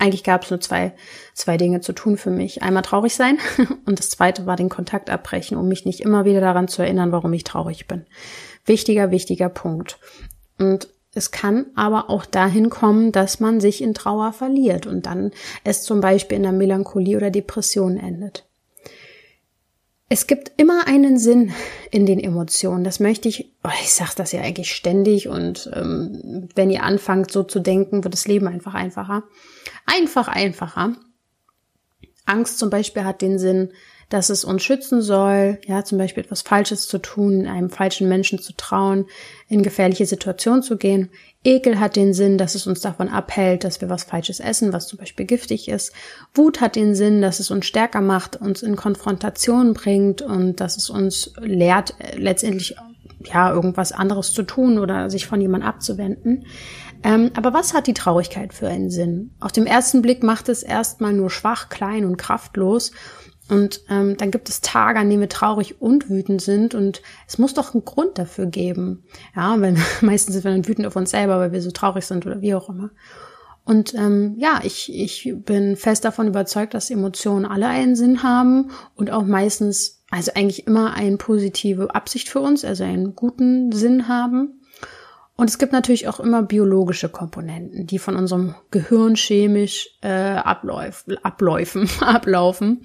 Eigentlich 0.00 0.24
gab 0.24 0.42
es 0.42 0.50
nur 0.50 0.60
zwei, 0.60 0.92
zwei 1.34 1.56
Dinge 1.56 1.80
zu 1.80 1.92
tun 1.92 2.16
für 2.16 2.30
mich. 2.30 2.62
Einmal 2.62 2.82
traurig 2.82 3.14
sein 3.14 3.38
und 3.86 4.00
das 4.00 4.10
zweite 4.10 4.44
war 4.44 4.56
den 4.56 4.68
Kontakt 4.68 5.08
abbrechen, 5.08 5.56
um 5.56 5.68
mich 5.68 5.84
nicht 5.84 6.00
immer 6.00 6.24
wieder 6.24 6.40
daran 6.40 6.66
zu 6.66 6.82
erinnern, 6.82 7.12
warum 7.12 7.32
ich 7.32 7.44
traurig 7.44 7.86
bin. 7.86 8.04
Wichtiger, 8.66 9.10
wichtiger 9.10 9.48
Punkt. 9.48 9.98
Und 10.58 10.88
es 11.14 11.30
kann 11.30 11.66
aber 11.76 12.10
auch 12.10 12.26
dahin 12.26 12.70
kommen, 12.70 13.12
dass 13.12 13.38
man 13.40 13.60
sich 13.60 13.82
in 13.82 13.94
Trauer 13.94 14.32
verliert 14.32 14.86
und 14.86 15.06
dann 15.06 15.30
es 15.62 15.82
zum 15.82 16.00
Beispiel 16.00 16.36
in 16.36 16.42
der 16.42 16.52
Melancholie 16.52 17.16
oder 17.16 17.30
Depression 17.30 17.96
endet. 17.96 18.44
Es 20.08 20.26
gibt 20.26 20.52
immer 20.58 20.86
einen 20.86 21.18
Sinn 21.18 21.52
in 21.90 22.04
den 22.04 22.20
Emotionen. 22.20 22.84
Das 22.84 23.00
möchte 23.00 23.28
ich, 23.28 23.52
oh, 23.64 23.70
ich 23.80 23.94
sage 23.94 24.12
das 24.16 24.32
ja 24.32 24.42
eigentlich 24.42 24.74
ständig 24.74 25.28
und 25.28 25.70
ähm, 25.72 26.48
wenn 26.54 26.70
ihr 26.70 26.82
anfangt 26.82 27.30
so 27.30 27.42
zu 27.42 27.60
denken, 27.60 28.04
wird 28.04 28.14
das 28.14 28.28
Leben 28.28 28.46
einfach 28.46 28.74
einfacher. 28.74 29.24
Einfach 29.86 30.28
einfacher. 30.28 30.94
Angst 32.26 32.58
zum 32.58 32.70
Beispiel 32.70 33.04
hat 33.04 33.22
den 33.22 33.38
Sinn, 33.38 33.70
dass 34.08 34.30
es 34.30 34.44
uns 34.44 34.62
schützen 34.62 35.02
soll, 35.02 35.58
ja, 35.66 35.84
zum 35.84 35.98
Beispiel 35.98 36.24
etwas 36.24 36.42
Falsches 36.42 36.86
zu 36.86 36.98
tun, 36.98 37.46
einem 37.46 37.70
falschen 37.70 38.08
Menschen 38.08 38.38
zu 38.38 38.52
trauen, 38.56 39.06
in 39.48 39.62
gefährliche 39.62 40.06
Situationen 40.06 40.62
zu 40.62 40.76
gehen. 40.76 41.10
Ekel 41.44 41.78
hat 41.78 41.96
den 41.96 42.14
Sinn, 42.14 42.38
dass 42.38 42.54
es 42.54 42.66
uns 42.66 42.80
davon 42.80 43.08
abhält, 43.08 43.64
dass 43.64 43.80
wir 43.80 43.90
was 43.90 44.04
Falsches 44.04 44.40
essen, 44.40 44.72
was 44.72 44.86
zum 44.88 44.98
Beispiel 44.98 45.26
giftig 45.26 45.68
ist. 45.68 45.92
Wut 46.34 46.60
hat 46.60 46.74
den 46.74 46.94
Sinn, 46.94 47.20
dass 47.20 47.38
es 47.38 47.50
uns 47.50 47.66
stärker 47.66 48.00
macht, 48.00 48.36
uns 48.36 48.62
in 48.62 48.76
Konfrontation 48.76 49.74
bringt 49.74 50.22
und 50.22 50.60
dass 50.60 50.76
es 50.76 50.88
uns 50.88 51.32
lehrt, 51.40 51.94
letztendlich 52.16 52.76
ja 53.24 53.52
irgendwas 53.52 53.92
anderes 53.92 54.32
zu 54.32 54.42
tun 54.42 54.78
oder 54.78 55.10
sich 55.10 55.26
von 55.26 55.40
jemand 55.40 55.64
abzuwenden. 55.64 56.46
Ähm, 57.02 57.30
aber 57.34 57.52
was 57.52 57.74
hat 57.74 57.86
die 57.86 57.94
Traurigkeit 57.94 58.54
für 58.54 58.68
einen 58.68 58.90
Sinn? 58.90 59.32
Auf 59.40 59.52
dem 59.52 59.66
ersten 59.66 60.00
Blick 60.00 60.22
macht 60.22 60.48
es 60.48 60.62
erstmal 60.62 61.12
nur 61.12 61.30
schwach, 61.30 61.68
klein 61.68 62.06
und 62.06 62.16
kraftlos 62.16 62.92
und 63.48 63.82
ähm, 63.90 64.16
dann 64.16 64.30
gibt 64.30 64.48
es 64.48 64.62
Tage, 64.62 64.98
an 64.98 65.10
denen 65.10 65.20
wir 65.20 65.28
traurig 65.28 65.80
und 65.80 66.08
wütend 66.08 66.40
sind. 66.40 66.74
Und 66.74 67.02
es 67.28 67.38
muss 67.38 67.52
doch 67.52 67.74
einen 67.74 67.84
Grund 67.84 68.18
dafür 68.18 68.46
geben. 68.46 69.04
Ja, 69.36 69.60
weil 69.60 69.76
meistens 70.00 70.34
sind 70.34 70.44
wir 70.44 70.50
dann 70.50 70.66
wütend 70.66 70.86
auf 70.86 70.96
uns 70.96 71.10
selber, 71.10 71.38
weil 71.38 71.52
wir 71.52 71.60
so 71.60 71.70
traurig 71.70 72.06
sind 72.06 72.24
oder 72.24 72.40
wie 72.40 72.54
auch 72.54 72.68
immer. 72.68 72.90
Und 73.66 73.94
ähm, 73.94 74.34
ja, 74.38 74.60
ich, 74.62 74.92
ich 74.92 75.32
bin 75.36 75.76
fest 75.76 76.04
davon 76.04 76.28
überzeugt, 76.28 76.74
dass 76.74 76.90
Emotionen 76.90 77.46
alle 77.46 77.66
einen 77.66 77.96
Sinn 77.96 78.22
haben 78.22 78.70
und 78.94 79.10
auch 79.10 79.24
meistens, 79.24 80.02
also 80.10 80.32
eigentlich 80.34 80.66
immer 80.66 80.94
eine 80.94 81.16
positive 81.16 81.94
Absicht 81.94 82.28
für 82.28 82.40
uns, 82.40 82.64
also 82.64 82.84
einen 82.84 83.14
guten 83.14 83.72
Sinn 83.72 84.06
haben. 84.06 84.60
Und 85.36 85.50
es 85.50 85.58
gibt 85.58 85.72
natürlich 85.72 86.08
auch 86.08 86.20
immer 86.20 86.42
biologische 86.42 87.08
Komponenten, 87.08 87.86
die 87.86 87.98
von 87.98 88.16
unserem 88.16 88.54
Gehirn 88.70 89.16
chemisch 89.16 89.88
äh, 90.02 90.08
abläuf, 90.08 91.04
abläufen, 91.22 91.88
ablaufen. 92.00 92.82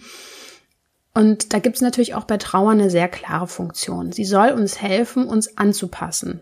Und 1.14 1.54
da 1.54 1.60
gibt 1.60 1.78
es 1.78 1.82
natürlich 1.82 2.16
auch 2.16 2.26
bei 2.26 2.38
Trauer 2.38 2.72
eine 2.72 2.90
sehr 2.90 3.08
klare 3.08 3.48
Funktion. 3.48 4.12
Sie 4.12 4.26
soll 4.26 4.52
uns 4.52 4.82
helfen, 4.82 5.28
uns 5.28 5.58
anzupassen. 5.58 6.42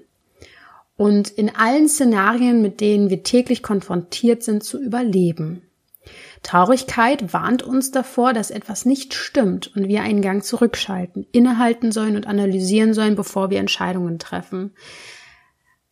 Und 0.98 1.30
in 1.30 1.56
allen 1.56 1.88
Szenarien, 1.88 2.62
mit 2.62 2.82
denen 2.82 3.10
wir 3.10 3.24
täglich 3.24 3.64
konfrontiert 3.64 4.44
sind, 4.44 4.64
zu 4.64 4.82
überleben. 4.82 5.62
Traurigkeit 6.44 7.34
warnt 7.34 7.64
uns 7.64 7.92
davor, 7.92 8.34
dass 8.34 8.52
etwas 8.52 8.86
nicht 8.86 9.14
stimmt 9.14 9.76
und 9.76 9.88
wir 9.88 10.02
einen 10.02 10.22
Gang 10.22 10.44
zurückschalten, 10.44 11.28
innehalten 11.32 11.92
sollen 11.92 12.16
und 12.16 12.28
analysieren 12.28 12.94
sollen, 12.94 13.16
bevor 13.16 13.50
wir 13.50 13.60
Entscheidungen 13.60 14.20
treffen. 14.20 14.74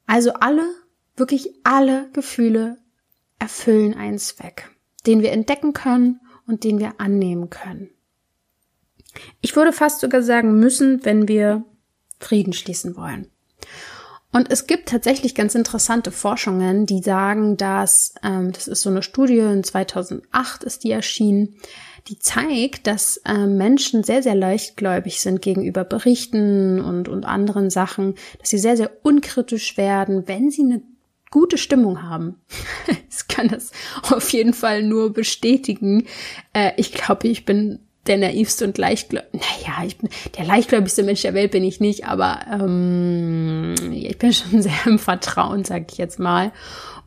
Also 0.06 0.34
alle, 0.34 0.64
wirklich 1.16 1.50
alle 1.64 2.10
Gefühle 2.14 2.78
erfüllen 3.40 3.96
einen 3.96 4.20
Zweck, 4.20 4.70
den 5.06 5.22
wir 5.22 5.32
entdecken 5.32 5.74
können 5.74 6.20
und 6.48 6.64
den 6.64 6.80
wir 6.80 7.00
annehmen 7.00 7.50
können. 7.50 7.90
Ich 9.42 9.56
würde 9.56 9.74
fast 9.74 10.02
sogar 10.02 10.22
sagen 10.22 10.60
müssen, 10.60 11.04
wenn 11.04 11.28
wir 11.28 11.64
Frieden 12.20 12.54
schließen 12.54 12.96
wollen. 12.96 13.30
Und 14.32 14.52
es 14.52 14.68
gibt 14.68 14.90
tatsächlich 14.90 15.34
ganz 15.34 15.56
interessante 15.56 16.12
Forschungen, 16.12 16.86
die 16.86 17.02
sagen, 17.02 17.56
dass, 17.56 18.16
ähm, 18.22 18.52
das 18.52 18.68
ist 18.68 18.82
so 18.82 18.90
eine 18.90 19.02
Studie, 19.02 19.38
in 19.38 19.64
2008 19.64 20.66
ist 20.66 20.84
die 20.84 20.92
erschienen, 20.92 21.56
die 22.10 22.20
zeigt, 22.20 22.86
dass 22.86 23.18
äh, 23.26 23.48
Menschen 23.48 24.04
sehr, 24.04 24.22
sehr 24.22 24.36
leichtgläubig 24.36 25.22
sind 25.22 25.42
gegenüber 25.42 25.86
Berichten 25.86 26.82
und, 26.82 27.08
und 27.08 27.24
anderen 27.24 27.70
Sachen, 27.70 28.16
dass 28.40 28.50
sie 28.50 28.58
sehr, 28.58 28.76
sehr 28.76 28.92
unkritisch 29.04 29.78
werden, 29.78 30.28
wenn 30.28 30.52
sie 30.52 30.64
eine 30.64 30.82
gute 31.32 31.58
Stimmung 31.58 32.04
haben. 32.04 32.42
ich 32.88 33.28
kann 33.30 33.48
das 33.48 33.72
auf 34.04 34.30
jeden 34.32 34.54
Fall 34.54 34.84
nur 34.84 35.14
bestätigen. 35.14 36.08
Äh, 36.52 36.74
ich 36.76 36.92
glaube, 36.92 37.30
ich 37.30 37.46
bin 37.46 37.85
der 38.08 38.18
naivste 38.18 38.66
und 38.66 38.78
leichtgläubigste, 38.78 39.38
naja, 39.38 39.86
ich 39.86 39.98
bin 39.98 40.10
der 40.38 40.46
leichtgläubigste 40.46 41.04
Mensch 41.04 41.22
der 41.22 41.34
Welt 41.34 41.52
bin 41.52 41.64
ich 41.64 41.80
nicht, 41.80 42.06
aber 42.06 42.40
ähm, 42.52 43.76
ich 43.92 44.18
bin 44.18 44.34
schon 44.34 44.62
sehr 44.62 44.74
im 44.86 45.00
Vertrauen, 45.00 45.64
sag 45.64 45.92
ich 45.92 45.98
jetzt 45.98 46.20
mal. 46.20 46.52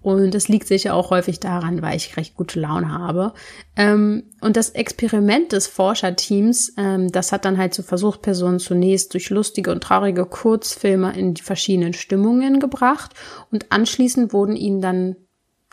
Und 0.00 0.32
das 0.32 0.48
liegt 0.48 0.68
sicher 0.68 0.94
auch 0.94 1.10
häufig 1.10 1.40
daran, 1.40 1.82
weil 1.82 1.96
ich 1.96 2.16
recht 2.16 2.36
gute 2.36 2.60
Laune 2.60 2.92
habe. 2.92 3.32
Ähm, 3.76 4.24
und 4.40 4.56
das 4.56 4.70
Experiment 4.70 5.52
des 5.52 5.66
Forscherteams, 5.66 6.74
ähm, 6.78 7.10
das 7.10 7.32
hat 7.32 7.44
dann 7.44 7.58
halt 7.58 7.74
so 7.74 7.82
Versuchspersonen 7.82 8.60
zunächst 8.60 9.12
durch 9.12 9.30
lustige 9.30 9.72
und 9.72 9.82
traurige 9.82 10.24
Kurzfilme 10.24 11.16
in 11.16 11.34
die 11.34 11.42
verschiedenen 11.42 11.94
Stimmungen 11.94 12.60
gebracht 12.60 13.12
und 13.50 13.72
anschließend 13.72 14.32
wurden 14.32 14.54
ihnen 14.54 14.80
dann 14.80 15.16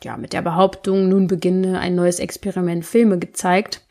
ja 0.03 0.17
mit 0.17 0.33
der 0.33 0.41
Behauptung, 0.41 1.07
nun 1.07 1.27
beginne 1.27 1.79
ein 1.79 1.95
neues 1.95 2.19
Experiment 2.19 2.85
Filme 2.85 3.19
gezeigt 3.19 3.84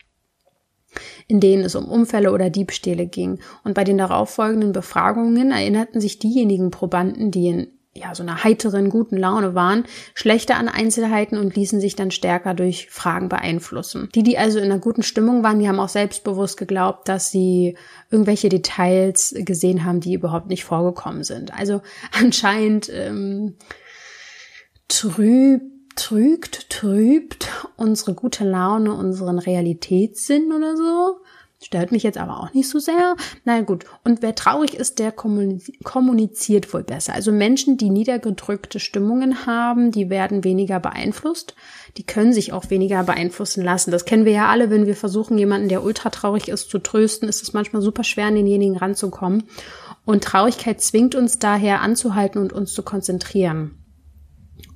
in 1.26 1.40
denen 1.40 1.64
es 1.64 1.74
um 1.74 1.86
Unfälle 1.86 2.32
oder 2.32 2.50
Diebstähle 2.50 3.06
ging. 3.06 3.38
Und 3.64 3.74
bei 3.74 3.84
den 3.84 3.98
darauffolgenden 3.98 4.72
Befragungen 4.72 5.50
erinnerten 5.50 6.00
sich 6.00 6.18
diejenigen 6.18 6.70
Probanden, 6.70 7.30
die 7.30 7.48
in 7.48 7.66
ja, 7.96 8.14
so 8.14 8.22
einer 8.22 8.42
heiteren, 8.42 8.90
guten 8.90 9.16
Laune 9.16 9.54
waren, 9.54 9.84
schlechter 10.14 10.56
an 10.56 10.68
Einzelheiten 10.68 11.38
und 11.38 11.54
ließen 11.54 11.80
sich 11.80 11.94
dann 11.94 12.10
stärker 12.10 12.52
durch 12.54 12.88
Fragen 12.90 13.28
beeinflussen. 13.28 14.08
Die, 14.14 14.24
die 14.24 14.36
also 14.36 14.58
in 14.58 14.64
einer 14.64 14.80
guten 14.80 15.04
Stimmung 15.04 15.44
waren, 15.44 15.60
die 15.60 15.68
haben 15.68 15.78
auch 15.78 15.88
selbstbewusst 15.88 16.56
geglaubt, 16.56 17.08
dass 17.08 17.30
sie 17.30 17.76
irgendwelche 18.10 18.48
Details 18.48 19.34
gesehen 19.38 19.84
haben, 19.84 20.00
die 20.00 20.14
überhaupt 20.14 20.48
nicht 20.48 20.64
vorgekommen 20.64 21.22
sind. 21.22 21.56
Also 21.56 21.82
anscheinend 22.12 22.90
ähm, 22.92 23.54
trüb 24.88 25.62
trügt, 25.96 26.70
trübt 26.70 27.48
unsere 27.76 28.14
gute 28.14 28.44
Laune 28.44 28.94
unseren 28.94 29.38
Realitätssinn 29.38 30.52
oder 30.52 30.76
so. 30.76 31.20
Stört 31.64 31.92
mich 31.92 32.02
jetzt 32.02 32.18
aber 32.18 32.40
auch 32.40 32.52
nicht 32.52 32.68
so 32.68 32.78
sehr. 32.78 33.16
Na 33.44 33.62
gut. 33.62 33.86
Und 34.04 34.20
wer 34.20 34.34
traurig 34.34 34.74
ist, 34.74 34.98
der 34.98 35.12
kommuniziert 35.12 36.74
wohl 36.74 36.82
besser. 36.82 37.14
Also 37.14 37.32
Menschen, 37.32 37.78
die 37.78 37.88
niedergedrückte 37.88 38.78
Stimmungen 38.78 39.46
haben, 39.46 39.90
die 39.90 40.10
werden 40.10 40.44
weniger 40.44 40.78
beeinflusst. 40.78 41.54
Die 41.96 42.04
können 42.04 42.34
sich 42.34 42.52
auch 42.52 42.68
weniger 42.68 43.02
beeinflussen 43.04 43.64
lassen. 43.64 43.92
Das 43.92 44.04
kennen 44.04 44.26
wir 44.26 44.32
ja 44.32 44.48
alle, 44.48 44.68
wenn 44.68 44.86
wir 44.86 44.96
versuchen, 44.96 45.38
jemanden, 45.38 45.70
der 45.70 45.84
ultra 45.84 46.10
traurig 46.10 46.48
ist, 46.48 46.68
zu 46.68 46.80
trösten, 46.80 47.30
ist 47.30 47.42
es 47.42 47.54
manchmal 47.54 47.80
super 47.80 48.04
schwer, 48.04 48.26
an 48.26 48.34
denjenigen 48.34 48.76
ranzukommen. 48.76 49.44
Und 50.04 50.24
Traurigkeit 50.24 50.82
zwingt 50.82 51.14
uns 51.14 51.38
daher 51.38 51.80
anzuhalten 51.80 52.42
und 52.42 52.52
uns 52.52 52.74
zu 52.74 52.82
konzentrieren. 52.82 53.78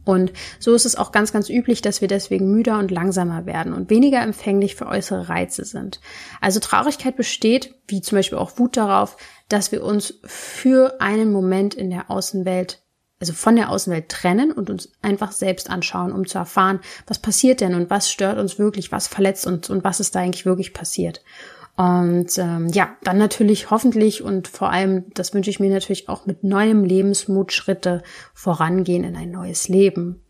Und 0.08 0.32
so 0.58 0.72
ist 0.72 0.86
es 0.86 0.96
auch 0.96 1.12
ganz, 1.12 1.34
ganz 1.34 1.50
üblich, 1.50 1.82
dass 1.82 2.00
wir 2.00 2.08
deswegen 2.08 2.50
müder 2.50 2.78
und 2.78 2.90
langsamer 2.90 3.44
werden 3.44 3.74
und 3.74 3.90
weniger 3.90 4.22
empfänglich 4.22 4.74
für 4.74 4.86
äußere 4.86 5.28
Reize 5.28 5.66
sind. 5.66 6.00
Also 6.40 6.60
Traurigkeit 6.60 7.14
besteht, 7.14 7.74
wie 7.88 8.00
zum 8.00 8.16
Beispiel 8.16 8.38
auch 8.38 8.58
Wut 8.58 8.78
darauf, 8.78 9.18
dass 9.50 9.70
wir 9.70 9.84
uns 9.84 10.14
für 10.24 10.98
einen 11.02 11.30
Moment 11.30 11.74
in 11.74 11.90
der 11.90 12.10
Außenwelt 12.10 12.82
also 13.20 13.32
von 13.32 13.56
der 13.56 13.68
Außenwelt 13.68 14.08
trennen 14.08 14.52
und 14.52 14.70
uns 14.70 14.92
einfach 15.02 15.32
selbst 15.32 15.68
anschauen, 15.68 16.12
um 16.12 16.26
zu 16.26 16.38
erfahren, 16.38 16.80
was 17.06 17.18
passiert 17.18 17.60
denn 17.60 17.74
und 17.74 17.90
was 17.90 18.10
stört 18.10 18.38
uns 18.38 18.60
wirklich, 18.60 18.92
was 18.92 19.08
verletzt 19.08 19.44
uns 19.46 19.68
und 19.68 19.82
was 19.82 19.98
ist 20.00 20.14
da 20.14 20.20
eigentlich 20.20 20.46
wirklich 20.46 20.72
passiert. 20.72 21.22
Und 21.78 22.36
ähm, 22.38 22.66
ja, 22.72 22.96
dann 23.04 23.18
natürlich 23.18 23.70
hoffentlich 23.70 24.24
und 24.24 24.48
vor 24.48 24.72
allem, 24.72 25.04
das 25.14 25.32
wünsche 25.32 25.48
ich 25.48 25.60
mir 25.60 25.70
natürlich 25.70 26.08
auch 26.08 26.26
mit 26.26 26.42
neuem 26.42 26.82
Lebensmut 26.82 27.52
Schritte 27.52 28.02
vorangehen 28.34 29.04
in 29.04 29.14
ein 29.14 29.30
neues 29.30 29.68
Leben. 29.68 30.20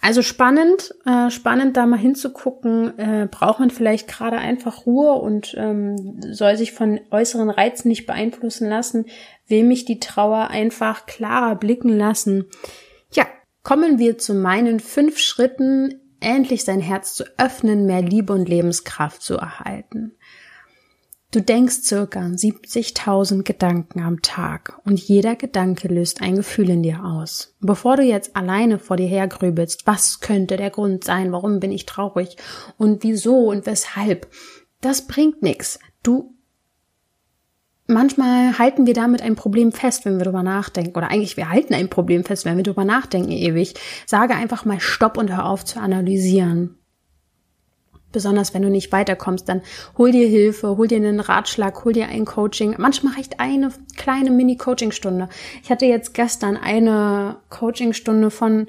Also 0.00 0.22
spannend, 0.22 0.92
äh, 1.06 1.30
spannend 1.30 1.76
da 1.76 1.86
mal 1.86 2.00
hinzugucken, 2.00 2.98
äh, 2.98 3.28
braucht 3.30 3.60
man 3.60 3.70
vielleicht 3.70 4.08
gerade 4.08 4.38
einfach 4.38 4.86
Ruhe 4.86 5.12
und 5.12 5.54
ähm, 5.56 6.20
soll 6.32 6.56
sich 6.56 6.72
von 6.72 6.98
äußeren 7.12 7.50
Reizen 7.50 7.86
nicht 7.86 8.06
beeinflussen 8.06 8.68
lassen, 8.68 9.06
will 9.46 9.62
mich 9.62 9.84
die 9.84 10.00
Trauer 10.00 10.48
einfach 10.50 11.06
klarer 11.06 11.54
blicken 11.54 11.96
lassen. 11.96 12.46
Ja, 13.12 13.24
kommen 13.62 14.00
wir 14.00 14.18
zu 14.18 14.34
meinen 14.34 14.80
fünf 14.80 15.18
Schritten, 15.20 16.00
endlich 16.18 16.64
sein 16.64 16.80
Herz 16.80 17.14
zu 17.14 17.22
öffnen, 17.36 17.86
mehr 17.86 18.02
Liebe 18.02 18.32
und 18.32 18.48
Lebenskraft 18.48 19.22
zu 19.22 19.36
erhalten. 19.36 20.17
Du 21.30 21.42
denkst 21.42 21.82
circa 21.82 22.20
70.000 22.20 23.42
Gedanken 23.42 24.00
am 24.00 24.22
Tag 24.22 24.80
und 24.86 24.98
jeder 24.98 25.36
Gedanke 25.36 25.88
löst 25.88 26.22
ein 26.22 26.36
Gefühl 26.36 26.70
in 26.70 26.82
dir 26.82 27.04
aus. 27.04 27.54
Bevor 27.60 27.96
du 27.96 28.02
jetzt 28.02 28.34
alleine 28.34 28.78
vor 28.78 28.96
dir 28.96 29.08
hergrübelst, 29.08 29.86
was 29.86 30.20
könnte 30.20 30.56
der 30.56 30.70
Grund 30.70 31.04
sein, 31.04 31.30
warum 31.30 31.60
bin 31.60 31.70
ich 31.70 31.84
traurig 31.84 32.38
und 32.78 33.02
wieso 33.02 33.50
und 33.50 33.66
weshalb, 33.66 34.26
das 34.80 35.06
bringt 35.06 35.42
nichts. 35.42 35.78
Du 36.02 36.34
manchmal 37.88 38.58
halten 38.58 38.86
wir 38.86 38.94
damit 38.94 39.20
ein 39.20 39.36
Problem 39.36 39.70
fest, 39.70 40.06
wenn 40.06 40.16
wir 40.16 40.24
darüber 40.24 40.42
nachdenken. 40.42 40.96
Oder 40.96 41.10
eigentlich, 41.10 41.36
wir 41.36 41.50
halten 41.50 41.74
ein 41.74 41.90
Problem 41.90 42.24
fest, 42.24 42.46
wenn 42.46 42.56
wir 42.56 42.64
darüber 42.64 42.86
nachdenken 42.86 43.32
ewig. 43.32 43.74
Sage 44.06 44.34
einfach 44.34 44.64
mal 44.64 44.80
Stopp 44.80 45.18
und 45.18 45.30
hör 45.30 45.44
auf 45.44 45.62
zu 45.64 45.78
analysieren. 45.78 46.78
Besonders 48.12 48.54
wenn 48.54 48.62
du 48.62 48.70
nicht 48.70 48.90
weiterkommst, 48.90 49.48
dann 49.48 49.62
hol 49.96 50.10
dir 50.10 50.26
Hilfe, 50.26 50.76
hol 50.76 50.88
dir 50.88 50.96
einen 50.96 51.20
Ratschlag, 51.20 51.84
hol 51.84 51.92
dir 51.92 52.08
ein 52.08 52.24
Coaching. 52.24 52.74
Manchmal 52.78 53.14
reicht 53.14 53.40
eine 53.40 53.70
kleine 53.96 54.30
Mini-Coaching-Stunde. 54.30 55.28
Ich 55.62 55.70
hatte 55.70 55.86
jetzt 55.86 56.14
gestern 56.14 56.56
eine 56.56 57.36
Coaching-Stunde 57.50 58.30
von, 58.30 58.66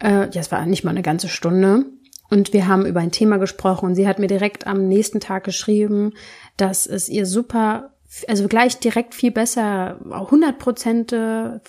äh, 0.00 0.28
ja, 0.30 0.40
es 0.40 0.50
war 0.50 0.66
nicht 0.66 0.84
mal 0.84 0.90
eine 0.90 1.02
ganze 1.02 1.28
Stunde. 1.28 1.86
Und 2.28 2.52
wir 2.52 2.66
haben 2.66 2.86
über 2.86 3.00
ein 3.00 3.12
Thema 3.12 3.36
gesprochen 3.36 3.86
und 3.86 3.94
sie 3.94 4.08
hat 4.08 4.18
mir 4.18 4.26
direkt 4.26 4.66
am 4.66 4.88
nächsten 4.88 5.20
Tag 5.20 5.44
geschrieben, 5.44 6.12
dass 6.56 6.86
es 6.86 7.08
ihr 7.08 7.24
super 7.24 7.92
also 8.28 8.48
gleich 8.48 8.78
direkt 8.78 9.14
viel 9.14 9.30
besser, 9.30 9.98
hundertprozentige 10.30 11.60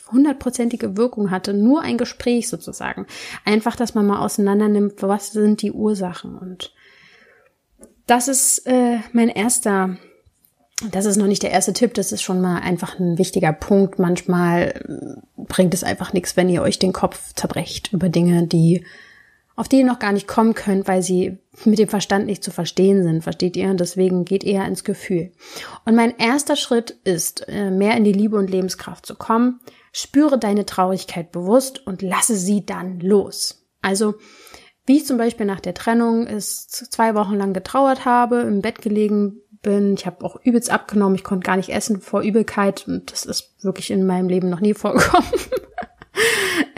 Wirkung 0.97 1.31
hatte, 1.31 1.53
nur 1.53 1.81
ein 1.81 1.97
Gespräch 1.97 2.49
sozusagen. 2.49 3.05
Einfach, 3.43 3.75
dass 3.75 3.95
man 3.95 4.05
mal 4.05 4.19
auseinander 4.19 4.69
nimmt, 4.69 5.01
was 5.01 5.31
sind 5.31 5.61
die 5.61 5.71
Ursachen 5.71 6.37
und 6.37 6.73
das 8.07 8.27
ist 8.27 8.65
äh, 8.65 8.99
mein 9.13 9.29
erster, 9.29 9.97
das 10.91 11.05
ist 11.05 11.17
noch 11.17 11.27
nicht 11.27 11.43
der 11.43 11.51
erste 11.51 11.73
Tipp, 11.73 11.93
das 11.93 12.11
ist 12.11 12.21
schon 12.21 12.41
mal 12.41 12.59
einfach 12.59 12.99
ein 12.99 13.17
wichtiger 13.17 13.53
Punkt. 13.53 13.99
Manchmal 13.99 15.21
äh, 15.37 15.43
bringt 15.43 15.73
es 15.73 15.83
einfach 15.83 16.13
nichts, 16.13 16.35
wenn 16.35 16.49
ihr 16.49 16.61
euch 16.61 16.79
den 16.79 16.93
Kopf 16.93 17.33
zerbrecht 17.35 17.93
über 17.93 18.09
Dinge, 18.09 18.47
die 18.47 18.83
auf 19.57 19.67
die 19.67 19.79
ihr 19.79 19.85
noch 19.85 19.97
gar 19.97 20.11
nicht 20.11 20.27
kommen 20.27 20.53
könnt, 20.53 20.87
weil 20.87 21.01
sie 21.01 21.39
mit 21.65 21.79
dem 21.79 21.89
Verstand 21.89 22.27
nicht 22.27 22.43
zu 22.43 22.51
verstehen 22.51 23.01
sind, 23.01 23.23
versteht 23.23 23.57
ihr? 23.57 23.71
Und 23.71 23.79
deswegen 23.79 24.23
geht 24.23 24.43
eher 24.43 24.65
ins 24.65 24.83
Gefühl. 24.83 25.31
Und 25.83 25.95
mein 25.95 26.15
erster 26.15 26.55
Schritt 26.55 26.91
ist, 27.03 27.47
äh, 27.49 27.71
mehr 27.71 27.97
in 27.97 28.03
die 28.03 28.13
Liebe 28.13 28.37
und 28.37 28.51
Lebenskraft 28.51 29.07
zu 29.07 29.15
kommen. 29.15 29.59
Spüre 29.91 30.37
deine 30.37 30.67
Traurigkeit 30.67 31.31
bewusst 31.31 31.85
und 31.87 32.03
lasse 32.03 32.35
sie 32.35 32.67
dann 32.67 32.99
los. 32.99 33.65
Also 33.81 34.13
wie 34.87 34.97
ich 34.97 35.05
zum 35.05 35.17
Beispiel 35.17 35.45
nach 35.45 35.59
der 35.59 35.73
Trennung 35.73 36.25
ist 36.25 36.71
zwei 36.91 37.13
Wochen 37.13 37.35
lang 37.35 37.53
getrauert 37.53 38.05
habe, 38.05 38.39
im 38.39 38.61
Bett 38.61 38.81
gelegen 38.81 39.41
bin. 39.61 39.95
Ich 39.95 40.05
habe 40.05 40.23
auch 40.23 40.37
übelst 40.43 40.71
abgenommen. 40.71 41.15
Ich 41.15 41.25
konnte 41.25 41.45
gar 41.45 41.57
nicht 41.57 41.69
essen 41.69 41.99
vor 41.99 42.21
Übelkeit. 42.21 42.87
Und 42.87 43.11
das 43.11 43.25
ist 43.25 43.53
wirklich 43.61 43.91
in 43.91 44.05
meinem 44.05 44.29
Leben 44.29 44.49
noch 44.49 44.61
nie 44.61 44.73
vorgekommen. 44.73 45.29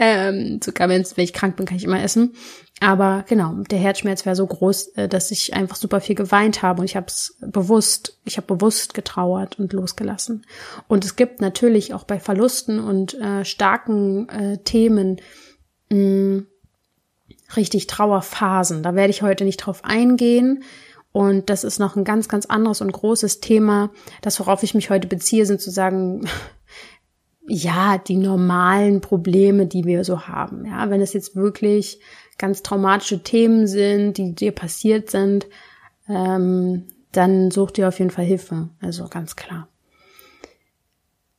ähm, 0.00 0.60
sogar 0.62 0.88
wenn 0.88 1.04
ich 1.16 1.32
krank 1.32 1.56
bin, 1.56 1.66
kann 1.66 1.76
ich 1.76 1.84
immer 1.84 2.02
essen. 2.02 2.34
Aber 2.80 3.24
genau, 3.28 3.52
der 3.70 3.78
Herzschmerz 3.78 4.26
war 4.26 4.34
so 4.34 4.46
groß, 4.46 4.88
äh, 4.96 5.08
dass 5.08 5.30
ich 5.30 5.54
einfach 5.54 5.76
super 5.76 6.00
viel 6.00 6.16
geweint 6.16 6.62
habe 6.62 6.80
und 6.80 6.86
ich 6.86 6.96
habe 6.96 7.06
es 7.06 7.36
bewusst, 7.40 8.18
ich 8.24 8.38
habe 8.38 8.46
bewusst 8.46 8.94
getrauert 8.94 9.58
und 9.58 9.72
losgelassen. 9.72 10.46
Und 10.88 11.04
es 11.04 11.14
gibt 11.14 11.40
natürlich 11.40 11.94
auch 11.94 12.04
bei 12.04 12.18
Verlusten 12.18 12.80
und 12.80 13.14
äh, 13.20 13.44
starken 13.44 14.28
äh, 14.30 14.58
Themen 14.64 15.20
mh, 15.90 16.44
richtig 17.56 17.86
Trauerphasen. 17.86 18.82
Da 18.82 18.94
werde 18.94 19.10
ich 19.10 19.22
heute 19.22 19.44
nicht 19.44 19.58
drauf 19.58 19.84
eingehen. 19.84 20.62
Und 21.12 21.50
das 21.50 21.64
ist 21.64 21.78
noch 21.78 21.96
ein 21.96 22.04
ganz, 22.04 22.28
ganz 22.28 22.46
anderes 22.46 22.80
und 22.80 22.92
großes 22.92 23.40
Thema. 23.40 23.90
Das, 24.22 24.38
worauf 24.38 24.62
ich 24.62 24.74
mich 24.74 24.90
heute 24.90 25.08
beziehe, 25.08 25.44
sind 25.46 25.60
zu 25.60 25.70
sagen, 25.70 26.28
ja, 27.48 27.98
die 27.98 28.16
normalen 28.16 29.00
Probleme, 29.00 29.66
die 29.66 29.84
wir 29.84 30.04
so 30.04 30.28
haben. 30.28 30.66
Ja, 30.66 30.88
wenn 30.90 31.00
es 31.00 31.12
jetzt 31.12 31.34
wirklich 31.34 32.00
ganz 32.38 32.62
traumatische 32.62 33.22
Themen 33.22 33.66
sind, 33.66 34.16
die 34.18 34.34
dir 34.34 34.52
passiert 34.52 35.10
sind, 35.10 35.46
ähm, 36.08 36.86
dann 37.12 37.50
such 37.50 37.72
dir 37.72 37.88
auf 37.88 37.98
jeden 37.98 38.10
Fall 38.10 38.24
Hilfe. 38.24 38.68
Also 38.80 39.08
ganz 39.08 39.34
klar. 39.34 39.69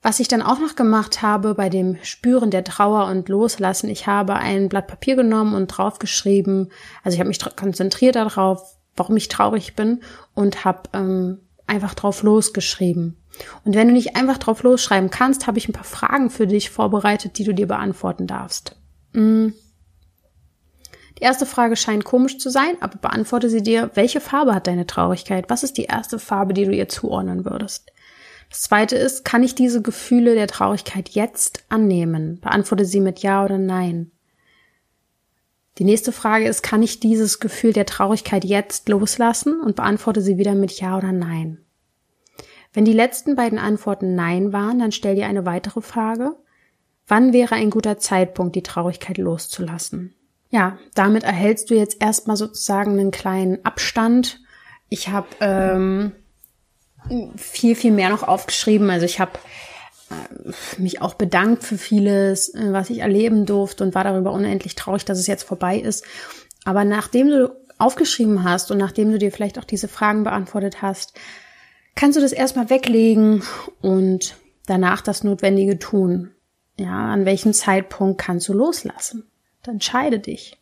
Was 0.03 0.19
ich 0.19 0.27
dann 0.27 0.41
auch 0.41 0.59
noch 0.59 0.75
gemacht 0.75 1.21
habe 1.21 1.53
bei 1.53 1.69
dem 1.69 1.97
Spüren 2.01 2.49
der 2.49 2.63
Trauer 2.63 3.05
und 3.05 3.29
Loslassen, 3.29 3.87
ich 3.89 4.07
habe 4.07 4.33
ein 4.33 4.67
Blatt 4.67 4.87
Papier 4.87 5.15
genommen 5.15 5.53
und 5.53 5.67
draufgeschrieben, 5.67 6.71
also 7.03 7.13
ich 7.13 7.19
habe 7.19 7.27
mich 7.27 7.39
konzentriert 7.55 8.15
darauf, 8.15 8.77
warum 8.95 9.15
ich 9.15 9.27
traurig 9.27 9.75
bin 9.75 10.01
und 10.33 10.65
habe 10.65 10.89
ähm, 10.93 11.39
einfach 11.67 11.93
drauf 11.93 12.23
losgeschrieben. 12.23 13.17
Und 13.63 13.75
wenn 13.75 13.87
du 13.87 13.93
nicht 13.93 14.15
einfach 14.15 14.39
drauf 14.39 14.63
losschreiben 14.63 15.09
kannst, 15.09 15.45
habe 15.45 15.59
ich 15.59 15.69
ein 15.69 15.73
paar 15.73 15.83
Fragen 15.83 16.29
für 16.29 16.47
dich 16.47 16.71
vorbereitet, 16.71 17.37
die 17.37 17.43
du 17.43 17.53
dir 17.53 17.67
beantworten 17.67 18.27
darfst. 18.27 18.75
Mhm. 19.13 19.53
Die 21.19 21.23
erste 21.23 21.45
Frage 21.45 21.75
scheint 21.75 22.03
komisch 22.03 22.39
zu 22.39 22.49
sein, 22.49 22.75
aber 22.81 22.97
beantworte 22.97 23.49
sie 23.49 23.61
dir, 23.61 23.91
welche 23.93 24.19
Farbe 24.19 24.55
hat 24.55 24.65
deine 24.65 24.87
Traurigkeit? 24.87 25.45
Was 25.49 25.63
ist 25.63 25.77
die 25.77 25.83
erste 25.83 26.17
Farbe, 26.17 26.53
die 26.53 26.65
du 26.65 26.71
ihr 26.71 26.89
zuordnen 26.89 27.45
würdest? 27.45 27.91
Das 28.51 28.63
zweite 28.63 28.97
ist, 28.97 29.23
kann 29.23 29.43
ich 29.43 29.55
diese 29.55 29.81
Gefühle 29.81 30.35
der 30.35 30.47
Traurigkeit 30.47 31.07
jetzt 31.09 31.63
annehmen? 31.69 32.41
Beantworte 32.41 32.83
sie 32.83 32.99
mit 32.99 33.19
Ja 33.19 33.45
oder 33.45 33.57
Nein. 33.57 34.11
Die 35.77 35.85
nächste 35.85 36.11
Frage 36.11 36.49
ist, 36.49 36.61
kann 36.61 36.83
ich 36.83 36.99
dieses 36.99 37.39
Gefühl 37.39 37.71
der 37.71 37.85
Traurigkeit 37.85 38.43
jetzt 38.43 38.89
loslassen? 38.89 39.61
Und 39.61 39.77
beantworte 39.77 40.21
sie 40.21 40.37
wieder 40.37 40.53
mit 40.53 40.73
Ja 40.81 40.97
oder 40.97 41.13
Nein. 41.13 41.59
Wenn 42.73 42.83
die 42.83 42.91
letzten 42.91 43.37
beiden 43.37 43.57
Antworten 43.57 44.15
Nein 44.15 44.51
waren, 44.51 44.79
dann 44.79 44.91
stell 44.91 45.15
dir 45.15 45.27
eine 45.27 45.45
weitere 45.45 45.79
Frage. 45.79 46.35
Wann 47.07 47.31
wäre 47.31 47.55
ein 47.55 47.69
guter 47.69 47.99
Zeitpunkt, 47.99 48.57
die 48.57 48.63
Traurigkeit 48.63 49.17
loszulassen? 49.17 50.13
Ja, 50.49 50.77
damit 50.93 51.23
erhältst 51.23 51.69
du 51.69 51.75
jetzt 51.75 52.01
erstmal 52.01 52.35
sozusagen 52.35 52.99
einen 52.99 53.11
kleinen 53.11 53.63
Abstand. 53.63 54.41
Ich 54.89 55.07
habe 55.07 55.27
ähm, 55.39 56.11
viel, 57.35 57.75
viel 57.75 57.91
mehr 57.91 58.09
noch 58.09 58.23
aufgeschrieben. 58.23 58.89
Also 58.89 59.05
ich 59.05 59.19
habe 59.19 59.33
äh, 60.09 60.81
mich 60.81 61.01
auch 61.01 61.13
bedankt 61.13 61.63
für 61.63 61.77
vieles, 61.77 62.53
äh, 62.53 62.71
was 62.71 62.89
ich 62.89 62.99
erleben 62.99 63.45
durfte 63.45 63.83
und 63.83 63.95
war 63.95 64.03
darüber 64.03 64.31
unendlich 64.31 64.75
traurig, 64.75 65.05
dass 65.05 65.19
es 65.19 65.27
jetzt 65.27 65.43
vorbei 65.43 65.77
ist. 65.77 66.05
Aber 66.63 66.85
nachdem 66.85 67.29
du 67.29 67.55
aufgeschrieben 67.77 68.43
hast 68.43 68.71
und 68.71 68.77
nachdem 68.77 69.11
du 69.11 69.17
dir 69.17 69.31
vielleicht 69.31 69.57
auch 69.57 69.65
diese 69.65 69.87
Fragen 69.87 70.23
beantwortet 70.23 70.81
hast, 70.81 71.13
kannst 71.95 72.17
du 72.17 72.21
das 72.21 72.31
erstmal 72.31 72.69
weglegen 72.69 73.43
und 73.81 74.35
danach 74.67 75.01
das 75.01 75.23
Notwendige 75.23 75.79
tun. 75.79 76.31
Ja, 76.77 77.11
an 77.11 77.25
welchem 77.25 77.53
Zeitpunkt 77.53 78.21
kannst 78.21 78.47
du 78.47 78.53
loslassen? 78.53 79.29
Dann 79.63 79.75
entscheide 79.75 80.19
dich. 80.19 80.60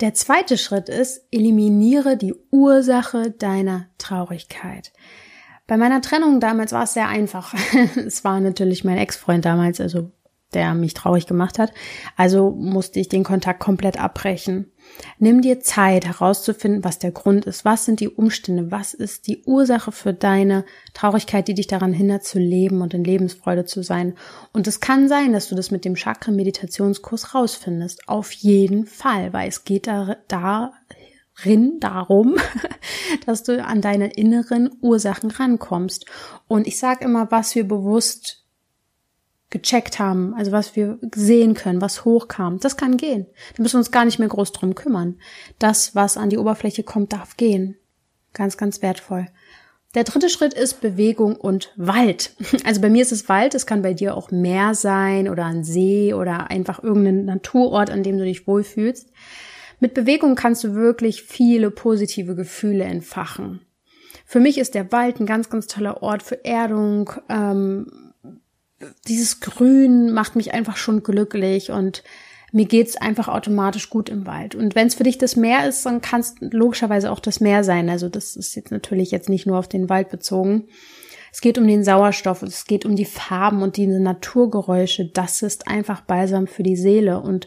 Der 0.00 0.14
zweite 0.14 0.58
Schritt 0.58 0.88
ist, 0.88 1.26
eliminiere 1.32 2.16
die 2.16 2.34
Ursache 2.50 3.32
deiner 3.32 3.86
Traurigkeit. 3.98 4.92
Bei 5.66 5.76
meiner 5.76 6.00
Trennung 6.00 6.38
damals 6.40 6.72
war 6.72 6.84
es 6.84 6.94
sehr 6.94 7.08
einfach. 7.08 7.52
es 7.96 8.24
war 8.24 8.40
natürlich 8.40 8.84
mein 8.84 8.96
Ex-Freund 8.96 9.44
damals, 9.44 9.80
also 9.80 10.12
der 10.54 10.74
mich 10.74 10.94
traurig 10.94 11.26
gemacht 11.26 11.58
hat. 11.58 11.72
Also 12.16 12.50
musste 12.50 13.00
ich 13.00 13.08
den 13.08 13.24
Kontakt 13.24 13.60
komplett 13.60 14.00
abbrechen. 14.00 14.72
Nimm 15.18 15.42
dir 15.42 15.60
Zeit 15.60 16.06
herauszufinden, 16.06 16.84
was 16.84 16.98
der 16.98 17.10
Grund 17.10 17.44
ist, 17.44 17.64
was 17.64 17.84
sind 17.84 18.00
die 18.00 18.08
Umstände, 18.08 18.70
was 18.70 18.94
ist 18.94 19.26
die 19.26 19.42
Ursache 19.44 19.92
für 19.92 20.12
deine 20.12 20.64
Traurigkeit, 20.94 21.48
die 21.48 21.54
dich 21.54 21.66
daran 21.66 21.92
hindert 21.92 22.24
zu 22.24 22.38
leben 22.38 22.82
und 22.82 22.94
in 22.94 23.04
Lebensfreude 23.04 23.64
zu 23.64 23.82
sein. 23.82 24.14
Und 24.52 24.66
es 24.66 24.80
kann 24.80 25.08
sein, 25.08 25.32
dass 25.32 25.48
du 25.48 25.54
das 25.54 25.70
mit 25.70 25.84
dem 25.84 25.94
Chakra-Meditationskurs 25.94 27.34
rausfindest. 27.34 28.08
Auf 28.08 28.32
jeden 28.32 28.86
Fall, 28.86 29.32
weil 29.32 29.48
es 29.48 29.64
geht 29.64 29.86
da, 29.86 30.16
darin 30.28 31.80
darum, 31.80 32.36
dass 33.26 33.42
du 33.42 33.64
an 33.64 33.80
deine 33.80 34.12
inneren 34.12 34.70
Ursachen 34.80 35.30
rankommst. 35.30 36.06
Und 36.46 36.66
ich 36.66 36.78
sage 36.78 37.04
immer, 37.04 37.30
was 37.30 37.54
wir 37.54 37.66
bewusst 37.66 38.47
gecheckt 39.50 39.98
haben, 39.98 40.34
also 40.34 40.52
was 40.52 40.76
wir 40.76 40.98
sehen 41.14 41.54
können, 41.54 41.80
was 41.80 42.04
hochkam, 42.04 42.58
das 42.60 42.76
kann 42.76 42.96
gehen. 42.96 43.26
Da 43.56 43.62
müssen 43.62 43.74
wir 43.74 43.78
uns 43.78 43.90
gar 43.90 44.04
nicht 44.04 44.18
mehr 44.18 44.28
groß 44.28 44.52
drum 44.52 44.74
kümmern. 44.74 45.18
Das, 45.58 45.94
was 45.94 46.16
an 46.16 46.30
die 46.30 46.38
Oberfläche 46.38 46.82
kommt, 46.82 47.12
darf 47.12 47.36
gehen. 47.36 47.76
Ganz, 48.34 48.56
ganz 48.56 48.82
wertvoll. 48.82 49.26
Der 49.94 50.04
dritte 50.04 50.28
Schritt 50.28 50.52
ist 50.52 50.82
Bewegung 50.82 51.34
und 51.36 51.72
Wald. 51.76 52.34
Also 52.64 52.82
bei 52.82 52.90
mir 52.90 53.00
ist 53.00 53.12
es 53.12 53.28
Wald, 53.28 53.54
es 53.54 53.66
kann 53.66 53.80
bei 53.80 53.94
dir 53.94 54.16
auch 54.16 54.30
Meer 54.30 54.74
sein 54.74 55.28
oder 55.28 55.46
ein 55.46 55.64
See 55.64 56.12
oder 56.12 56.50
einfach 56.50 56.82
irgendein 56.82 57.24
Naturort, 57.24 57.88
an 57.88 58.02
dem 58.02 58.18
du 58.18 58.24
dich 58.24 58.46
wohlfühlst. 58.46 59.10
Mit 59.80 59.94
Bewegung 59.94 60.34
kannst 60.34 60.64
du 60.64 60.74
wirklich 60.74 61.22
viele 61.22 61.70
positive 61.70 62.34
Gefühle 62.34 62.84
entfachen. 62.84 63.60
Für 64.26 64.40
mich 64.40 64.58
ist 64.58 64.74
der 64.74 64.92
Wald 64.92 65.20
ein 65.20 65.26
ganz, 65.26 65.48
ganz 65.48 65.68
toller 65.68 66.02
Ort 66.02 66.22
für 66.22 66.44
Erdung, 66.44 67.10
ähm, 67.30 68.07
dieses 69.06 69.40
Grün 69.40 70.12
macht 70.12 70.36
mich 70.36 70.54
einfach 70.54 70.76
schon 70.76 71.02
glücklich 71.02 71.70
und 71.70 72.02
mir 72.52 72.64
geht's 72.64 72.96
einfach 72.96 73.28
automatisch 73.28 73.90
gut 73.90 74.08
im 74.08 74.26
Wald. 74.26 74.54
Und 74.54 74.74
wenn 74.74 74.86
es 74.86 74.94
für 74.94 75.02
dich 75.02 75.18
das 75.18 75.36
Meer 75.36 75.68
ist, 75.68 75.84
dann 75.84 76.00
kann 76.00 76.20
es 76.20 76.34
logischerweise 76.40 77.10
auch 77.10 77.20
das 77.20 77.40
Meer 77.40 77.62
sein. 77.62 77.90
Also 77.90 78.08
das 78.08 78.36
ist 78.36 78.54
jetzt 78.54 78.70
natürlich 78.70 79.10
jetzt 79.10 79.28
nicht 79.28 79.46
nur 79.46 79.58
auf 79.58 79.68
den 79.68 79.88
Wald 79.88 80.08
bezogen. 80.08 80.68
Es 81.30 81.42
geht 81.42 81.58
um 81.58 81.66
den 81.66 81.84
Sauerstoff, 81.84 82.42
es 82.42 82.64
geht 82.64 82.86
um 82.86 82.96
die 82.96 83.04
Farben 83.04 83.62
und 83.62 83.76
diese 83.76 84.00
Naturgeräusche. 84.00 85.06
Das 85.06 85.42
ist 85.42 85.68
einfach 85.68 86.00
balsam 86.00 86.46
für 86.46 86.62
die 86.62 86.76
Seele. 86.76 87.20
Und 87.20 87.46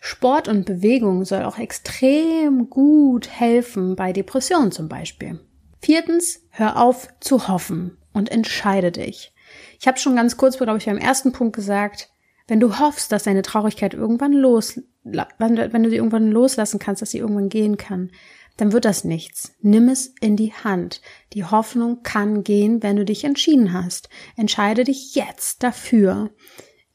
Sport 0.00 0.46
und 0.46 0.66
Bewegung 0.66 1.24
soll 1.24 1.42
auch 1.42 1.58
extrem 1.58 2.70
gut 2.70 3.28
helfen 3.28 3.96
bei 3.96 4.12
Depressionen 4.12 4.70
zum 4.70 4.88
Beispiel. 4.88 5.40
Viertens, 5.80 6.42
hör 6.50 6.80
auf 6.80 7.08
zu 7.18 7.48
hoffen 7.48 7.96
und 8.12 8.30
entscheide 8.30 8.92
dich. 8.92 9.32
Ich 9.80 9.86
habe 9.86 9.98
schon 9.98 10.16
ganz 10.16 10.36
kurz, 10.36 10.56
glaube 10.56 10.78
ich, 10.78 10.86
beim 10.86 10.98
ersten 10.98 11.32
Punkt 11.32 11.54
gesagt, 11.54 12.10
wenn 12.46 12.60
du 12.60 12.78
hoffst, 12.78 13.12
dass 13.12 13.24
deine 13.24 13.42
Traurigkeit 13.42 13.94
irgendwann 13.94 14.32
los, 14.32 14.80
wenn, 15.04 15.56
wenn 15.56 15.82
du 15.82 15.90
sie 15.90 15.96
irgendwann 15.96 16.30
loslassen 16.30 16.78
kannst, 16.78 17.02
dass 17.02 17.10
sie 17.10 17.18
irgendwann 17.18 17.48
gehen 17.48 17.76
kann, 17.76 18.10
dann 18.56 18.72
wird 18.72 18.84
das 18.84 19.04
nichts. 19.04 19.54
Nimm 19.60 19.88
es 19.88 20.14
in 20.20 20.36
die 20.36 20.52
Hand. 20.52 21.00
Die 21.32 21.44
Hoffnung 21.44 22.02
kann 22.02 22.42
gehen, 22.42 22.82
wenn 22.82 22.96
du 22.96 23.04
dich 23.04 23.24
entschieden 23.24 23.72
hast. 23.72 24.08
Entscheide 24.36 24.84
dich 24.84 25.14
jetzt 25.14 25.62
dafür, 25.62 26.30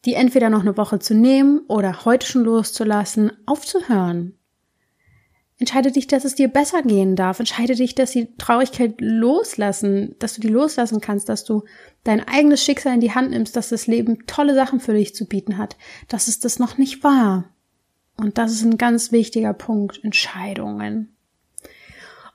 die 0.05 0.15
entweder 0.15 0.49
noch 0.49 0.61
eine 0.61 0.75
Woche 0.75 0.99
zu 0.99 1.13
nehmen 1.13 1.61
oder 1.67 2.03
heute 2.03 2.27
schon 2.27 2.43
loszulassen, 2.43 3.31
aufzuhören. 3.45 4.37
Entscheide 5.63 5.93
dich, 5.93 6.07
dass 6.07 6.25
es 6.25 6.35
dir 6.35 6.49
besser 6.49 6.81
gehen 6.81 7.15
darf. 7.15 7.39
Entscheide 7.39 7.75
dich, 7.75 7.95
dass 7.95 8.11
die 8.11 8.27
Traurigkeit 8.37 8.95
loslassen, 8.99 10.13
dass 10.19 10.33
du 10.33 10.41
die 10.41 10.49
loslassen 10.49 10.99
kannst, 10.99 11.29
dass 11.29 11.45
du 11.45 11.63
dein 12.03 12.19
eigenes 12.27 12.61
Schicksal 12.61 12.95
in 12.95 12.99
die 12.99 13.13
Hand 13.13 13.29
nimmst, 13.29 13.55
dass 13.55 13.69
das 13.69 13.87
Leben 13.87 14.27
tolle 14.27 14.55
Sachen 14.55 14.81
für 14.81 14.93
dich 14.93 15.15
zu 15.15 15.25
bieten 15.25 15.57
hat, 15.57 15.77
dass 16.09 16.27
es 16.27 16.41
das 16.41 16.59
noch 16.59 16.77
nicht 16.77 17.05
war. 17.05 17.45
Und 18.17 18.37
das 18.37 18.51
ist 18.51 18.63
ein 18.63 18.77
ganz 18.77 19.13
wichtiger 19.13 19.53
Punkt, 19.53 20.03
Entscheidungen. 20.03 21.15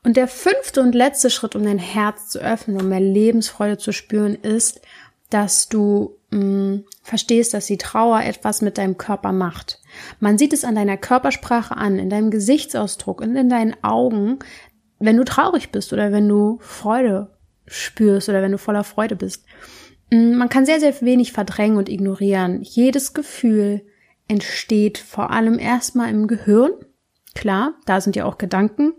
Und 0.02 0.16
der 0.16 0.26
fünfte 0.26 0.80
und 0.80 0.94
letzte 0.94 1.28
Schritt, 1.28 1.54
um 1.54 1.64
dein 1.64 1.78
Herz 1.78 2.30
zu 2.30 2.38
öffnen, 2.38 2.80
um 2.80 2.88
mehr 2.88 2.98
Lebensfreude 2.98 3.76
zu 3.76 3.92
spüren, 3.92 4.36
ist, 4.36 4.80
dass 5.28 5.68
du 5.68 6.16
mh, 6.30 6.40
mm, 6.40 6.84
verstehst, 7.02 7.52
dass 7.52 7.66
die 7.66 7.76
Trauer 7.76 8.22
etwas 8.22 8.62
mit 8.62 8.78
deinem 8.78 8.96
Körper 8.96 9.32
macht. 9.32 9.82
Man 10.20 10.38
sieht 10.38 10.52
es 10.52 10.64
an 10.64 10.74
deiner 10.74 10.96
Körpersprache 10.96 11.76
an, 11.76 11.98
in 11.98 12.11
deinem 12.11 12.30
Gesichtsausdruck 12.30 13.20
und 13.20 13.37
in 13.37 13.48
deinen 13.48 13.74
Augen, 13.82 14.38
wenn 14.98 15.16
du 15.16 15.24
traurig 15.24 15.70
bist 15.70 15.92
oder 15.92 16.12
wenn 16.12 16.28
du 16.28 16.58
Freude 16.61 17.37
spürst 17.66 18.28
oder 18.28 18.42
wenn 18.42 18.52
du 18.52 18.58
voller 18.58 18.84
Freude 18.84 19.16
bist. 19.16 19.44
Mm, 20.11 20.34
man 20.34 20.48
kann 20.48 20.66
sehr, 20.66 20.80
sehr 20.80 21.00
wenig 21.00 21.32
verdrängen 21.32 21.76
und 21.76 21.88
ignorieren. 21.88 22.62
Jedes 22.62 23.14
Gefühl 23.14 23.82
entsteht 24.26 24.98
vor 24.98 25.30
allem 25.30 25.58
erstmal 25.58 26.11
im 26.11 26.26
Gehirn. 26.26 26.72
Klar, 27.34 27.74
da 27.87 28.00
sind 28.00 28.16
ja 28.16 28.24
auch 28.24 28.38
Gedanken. 28.38 28.94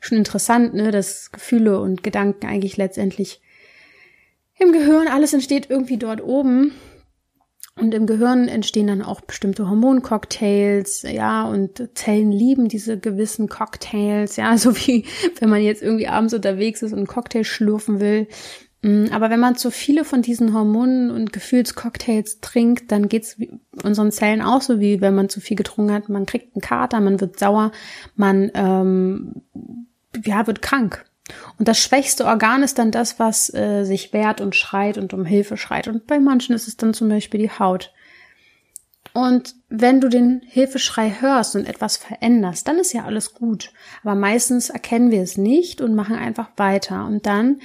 Schon 0.00 0.18
interessant, 0.18 0.74
ne, 0.74 0.90
dass 0.90 1.30
Gefühle 1.32 1.80
und 1.80 2.02
Gedanken 2.02 2.46
eigentlich 2.46 2.76
letztendlich 2.76 3.40
im 4.58 4.72
Gehirn, 4.72 5.08
alles 5.08 5.32
entsteht 5.32 5.70
irgendwie 5.70 5.96
dort 5.96 6.22
oben. 6.22 6.72
Und 7.74 7.94
im 7.94 8.06
Gehirn 8.06 8.48
entstehen 8.48 8.88
dann 8.88 9.00
auch 9.00 9.22
bestimmte 9.22 9.68
Hormoncocktails, 9.68 11.02
ja, 11.02 11.44
und 11.44 11.88
Zellen 11.94 12.30
lieben 12.30 12.68
diese 12.68 12.98
gewissen 12.98 13.48
Cocktails, 13.48 14.36
ja, 14.36 14.56
so 14.58 14.76
wie 14.76 15.06
wenn 15.40 15.48
man 15.48 15.62
jetzt 15.62 15.82
irgendwie 15.82 16.08
abends 16.08 16.34
unterwegs 16.34 16.82
ist 16.82 16.92
und 16.92 16.98
einen 16.98 17.06
Cocktail 17.06 17.44
schlürfen 17.44 17.98
will. 17.98 18.28
Mm, 18.82 19.06
aber 19.10 19.30
wenn 19.30 19.40
man 19.40 19.56
zu 19.56 19.70
viele 19.70 20.04
von 20.04 20.20
diesen 20.20 20.52
Hormonen 20.52 21.10
und 21.10 21.32
Gefühlscocktails 21.32 22.40
trinkt, 22.40 22.92
dann 22.92 23.08
geht's 23.08 23.38
unseren 23.82 24.12
Zellen 24.12 24.42
auch 24.42 24.60
so, 24.60 24.78
wie 24.78 25.00
wenn 25.00 25.14
man 25.14 25.30
zu 25.30 25.40
viel 25.40 25.56
getrunken 25.56 25.94
hat. 25.94 26.10
Man 26.10 26.26
kriegt 26.26 26.54
einen 26.54 26.60
Kater, 26.60 27.00
man 27.00 27.20
wird 27.20 27.38
sauer, 27.38 27.72
man 28.16 28.50
ähm, 28.54 29.42
ja, 30.24 30.46
wird 30.46 30.60
krank. 30.60 31.04
Und 31.58 31.68
das 31.68 31.78
schwächste 31.78 32.26
Organ 32.26 32.62
ist 32.62 32.78
dann 32.78 32.90
das, 32.90 33.18
was 33.18 33.52
äh, 33.54 33.84
sich 33.84 34.12
wehrt 34.12 34.40
und 34.40 34.56
schreit 34.56 34.98
und 34.98 35.14
um 35.14 35.24
Hilfe 35.24 35.56
schreit. 35.56 35.88
Und 35.88 36.06
bei 36.06 36.18
manchen 36.18 36.54
ist 36.54 36.68
es 36.68 36.76
dann 36.76 36.94
zum 36.94 37.08
Beispiel 37.08 37.40
die 37.40 37.50
Haut. 37.50 37.92
Und 39.14 39.54
wenn 39.68 40.00
du 40.00 40.08
den 40.08 40.40
Hilfeschrei 40.46 41.16
hörst 41.20 41.54
und 41.54 41.66
etwas 41.66 41.96
veränderst, 41.98 42.66
dann 42.66 42.78
ist 42.78 42.92
ja 42.92 43.04
alles 43.04 43.34
gut. 43.34 43.72
Aber 44.02 44.14
meistens 44.14 44.70
erkennen 44.70 45.10
wir 45.10 45.22
es 45.22 45.36
nicht 45.36 45.80
und 45.80 45.94
machen 45.94 46.16
einfach 46.16 46.50
weiter. 46.56 47.04
Und 47.06 47.26
dann, 47.26 47.60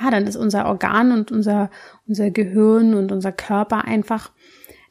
ja, 0.00 0.10
dann 0.10 0.26
ist 0.26 0.36
unser 0.36 0.66
Organ 0.66 1.10
und 1.10 1.32
unser, 1.32 1.70
unser 2.06 2.30
Gehirn 2.30 2.94
und 2.94 3.10
unser 3.10 3.32
Körper 3.32 3.84
einfach, 3.84 4.30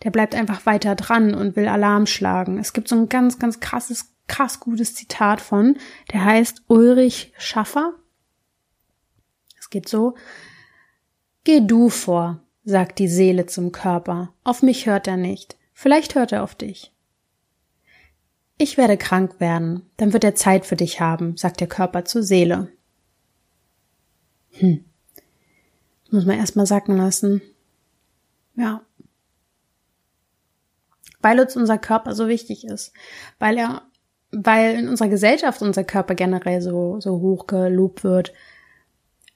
der 0.04 0.12
bleibt 0.12 0.36
einfach 0.36 0.66
weiter 0.66 0.96
dran 0.96 1.34
und 1.34 1.56
will 1.56 1.68
Alarm 1.68 2.08
schlagen. 2.08 2.58
Es 2.60 2.74
gibt 2.74 2.90
so 2.90 2.96
ein 2.98 3.08
ganz, 3.08 3.40
ganz 3.40 3.62
krasses, 3.62 4.14
krass 4.32 4.60
gutes 4.60 4.96
Zitat 4.96 5.42
von, 5.42 5.78
der 6.12 6.24
heißt 6.24 6.64
Ulrich 6.68 7.34
Schaffer. 7.38 7.94
Es 9.60 9.70
geht 9.70 9.88
so, 9.88 10.16
geh 11.44 11.62
du 11.62 11.90
vor 11.90 12.42
sagt 12.64 13.00
die 13.00 13.08
Seele 13.08 13.46
zum 13.46 13.72
Körper. 13.72 14.34
Auf 14.44 14.62
mich 14.62 14.86
hört 14.86 15.08
er 15.08 15.18
nicht. 15.18 15.58
Vielleicht 15.74 16.16
hört 16.16 16.32
er 16.32 16.44
auf 16.44 16.56
dich. 16.56 16.92
Ich 18.58 18.78
werde 18.78 18.98
krank 18.98 19.40
werden, 19.40 19.90
dann 19.98 20.14
wird 20.14 20.24
er 20.24 20.36
Zeit 20.36 20.66
für 20.66 20.76
dich 20.76 21.00
haben, 21.02 21.36
sagt 21.36 21.60
der 21.60 21.68
Körper 21.68 22.06
zur 22.06 22.22
Seele. 22.22 22.72
Hm. 24.52 24.86
Das 26.04 26.12
muss 26.12 26.26
man 26.26 26.38
erstmal 26.38 26.68
sacken 26.68 26.98
lassen. 26.98 27.42
Ja. 28.56 28.82
Weil 31.22 31.40
uns 31.40 31.56
unser 31.56 31.80
Körper 31.80 32.14
so 32.14 32.28
wichtig 32.28 32.66
ist. 32.66 32.94
Weil 33.40 33.58
er, 33.58 33.84
weil 34.32 34.76
in 34.76 34.90
unserer 34.90 35.10
Gesellschaft 35.10 35.62
unser 35.62 35.84
Körper 35.84 36.16
generell 36.16 36.62
so, 36.62 37.00
so 37.00 37.20
hoch 37.20 37.48
gelobt 37.48 38.04
wird, 38.04 38.34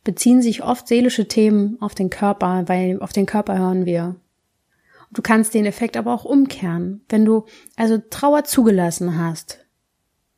beziehen 0.03 0.41
sich 0.41 0.63
oft 0.63 0.87
seelische 0.87 1.27
Themen 1.27 1.77
auf 1.81 1.95
den 1.95 2.09
Körper, 2.09 2.63
weil 2.67 2.99
auf 3.01 3.11
den 3.11 3.25
Körper 3.25 3.57
hören 3.57 3.85
wir. 3.85 4.15
Du 5.11 5.21
kannst 5.21 5.53
den 5.53 5.65
Effekt 5.65 5.97
aber 5.97 6.13
auch 6.13 6.25
umkehren. 6.25 7.01
Wenn 7.09 7.25
du 7.25 7.45
also 7.75 7.97
Trauer 8.09 8.43
zugelassen 8.43 9.17
hast, 9.17 9.65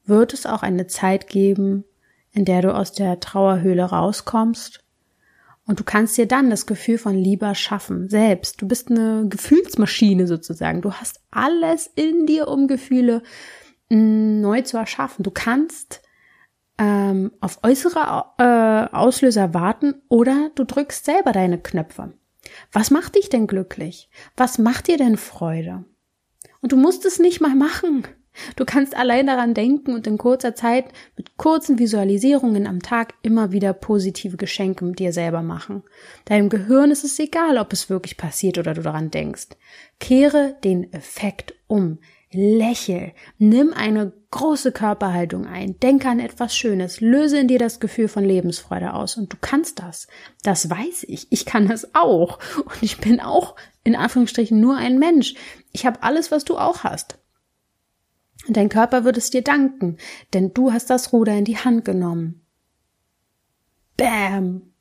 wird 0.05 0.33
es 0.33 0.45
auch 0.45 0.63
eine 0.63 0.87
Zeit 0.87 1.27
geben, 1.27 1.83
in 2.31 2.45
der 2.45 2.61
du 2.61 2.73
aus 2.73 2.93
der 2.93 3.19
Trauerhöhle 3.19 3.83
rauskommst 3.83 4.83
und 5.67 5.81
du 5.81 5.83
kannst 5.83 6.17
dir 6.17 6.27
dann 6.27 6.49
das 6.49 6.65
Gefühl 6.65 6.97
von 6.97 7.13
Lieber 7.13 7.53
schaffen, 7.53 8.07
selbst. 8.07 8.61
Du 8.61 8.67
bist 8.67 8.89
eine 8.89 9.27
Gefühlsmaschine 9.27 10.25
sozusagen. 10.25 10.81
Du 10.81 10.93
hast 10.93 11.19
alles 11.29 11.91
in 11.93 12.25
dir, 12.25 12.47
um 12.47 12.69
Gefühle 12.69 13.21
neu 13.89 14.61
zu 14.61 14.77
erschaffen. 14.77 15.23
Du 15.23 15.31
kannst 15.31 16.01
ähm, 16.77 17.31
auf 17.41 17.59
äußere 17.63 18.25
äh, 18.37 18.95
Auslöser 18.95 19.53
warten 19.53 19.95
oder 20.09 20.51
du 20.55 20.63
drückst 20.63 21.05
selber 21.05 21.31
deine 21.31 21.59
Knöpfe. 21.59 22.13
Was 22.71 22.91
macht 22.91 23.15
dich 23.15 23.29
denn 23.29 23.47
glücklich? 23.47 24.09
Was 24.35 24.57
macht 24.57 24.87
dir 24.87 24.97
denn 24.97 25.17
Freude? 25.17 25.85
Und 26.61 26.71
du 26.71 26.77
musst 26.77 27.05
es 27.05 27.19
nicht 27.19 27.41
mal 27.41 27.55
machen. 27.55 28.07
Du 28.55 28.65
kannst 28.65 28.95
allein 28.95 29.27
daran 29.27 29.53
denken 29.53 29.93
und 29.93 30.05
in 30.05 30.17
kurzer 30.17 30.53
Zeit 30.53 30.85
mit 31.15 31.37
kurzen 31.37 31.79
Visualisierungen 31.79 32.67
am 32.67 32.81
Tag 32.81 33.15
immer 33.23 33.51
wieder 33.51 33.73
positive 33.73 34.37
Geschenke 34.37 34.85
mit 34.85 34.99
dir 34.99 35.11
selber 35.11 35.41
machen. 35.41 35.83
Deinem 36.25 36.49
Gehirn 36.49 36.91
ist 36.91 37.03
es 37.03 37.17
egal, 37.19 37.57
ob 37.57 37.73
es 37.73 37.89
wirklich 37.89 38.17
passiert 38.17 38.57
oder 38.57 38.75
du 38.75 38.81
daran 38.81 39.09
denkst. 39.09 39.49
Kehre 39.99 40.55
den 40.63 40.91
Effekt 40.93 41.55
um. 41.67 41.99
Lächel, 42.31 43.13
nimm 43.37 43.73
eine 43.73 44.11
große 44.31 44.73
Körperhaltung 44.73 45.45
ein, 45.45 45.79
denke 45.79 46.09
an 46.09 46.19
etwas 46.19 46.55
Schönes, 46.55 46.99
löse 46.99 47.39
in 47.39 47.47
dir 47.47 47.59
das 47.59 47.79
Gefühl 47.79 48.09
von 48.09 48.25
Lebensfreude 48.25 48.93
aus 48.93 49.15
und 49.15 49.31
du 49.31 49.37
kannst 49.39 49.79
das. 49.79 50.07
Das 50.43 50.69
weiß 50.69 51.05
ich. 51.07 51.31
Ich 51.31 51.45
kann 51.45 51.67
das 51.67 51.95
auch. 51.95 52.39
Und 52.57 52.83
ich 52.83 52.97
bin 52.97 53.21
auch 53.21 53.55
in 53.83 53.95
Anführungsstrichen 53.95 54.59
nur 54.59 54.75
ein 54.75 54.99
Mensch. 54.99 55.35
Ich 55.71 55.85
habe 55.85 56.03
alles, 56.03 56.29
was 56.31 56.43
du 56.43 56.57
auch 56.57 56.83
hast. 56.83 57.17
Und 58.47 58.57
dein 58.57 58.69
Körper 58.69 59.05
wird 59.05 59.17
es 59.17 59.29
dir 59.29 59.41
danken, 59.41 59.97
denn 60.33 60.53
du 60.53 60.73
hast 60.73 60.89
das 60.89 61.13
Ruder 61.13 61.33
in 61.33 61.45
die 61.45 61.57
Hand 61.57 61.85
genommen. 61.85 62.41
Bam! 63.95 64.73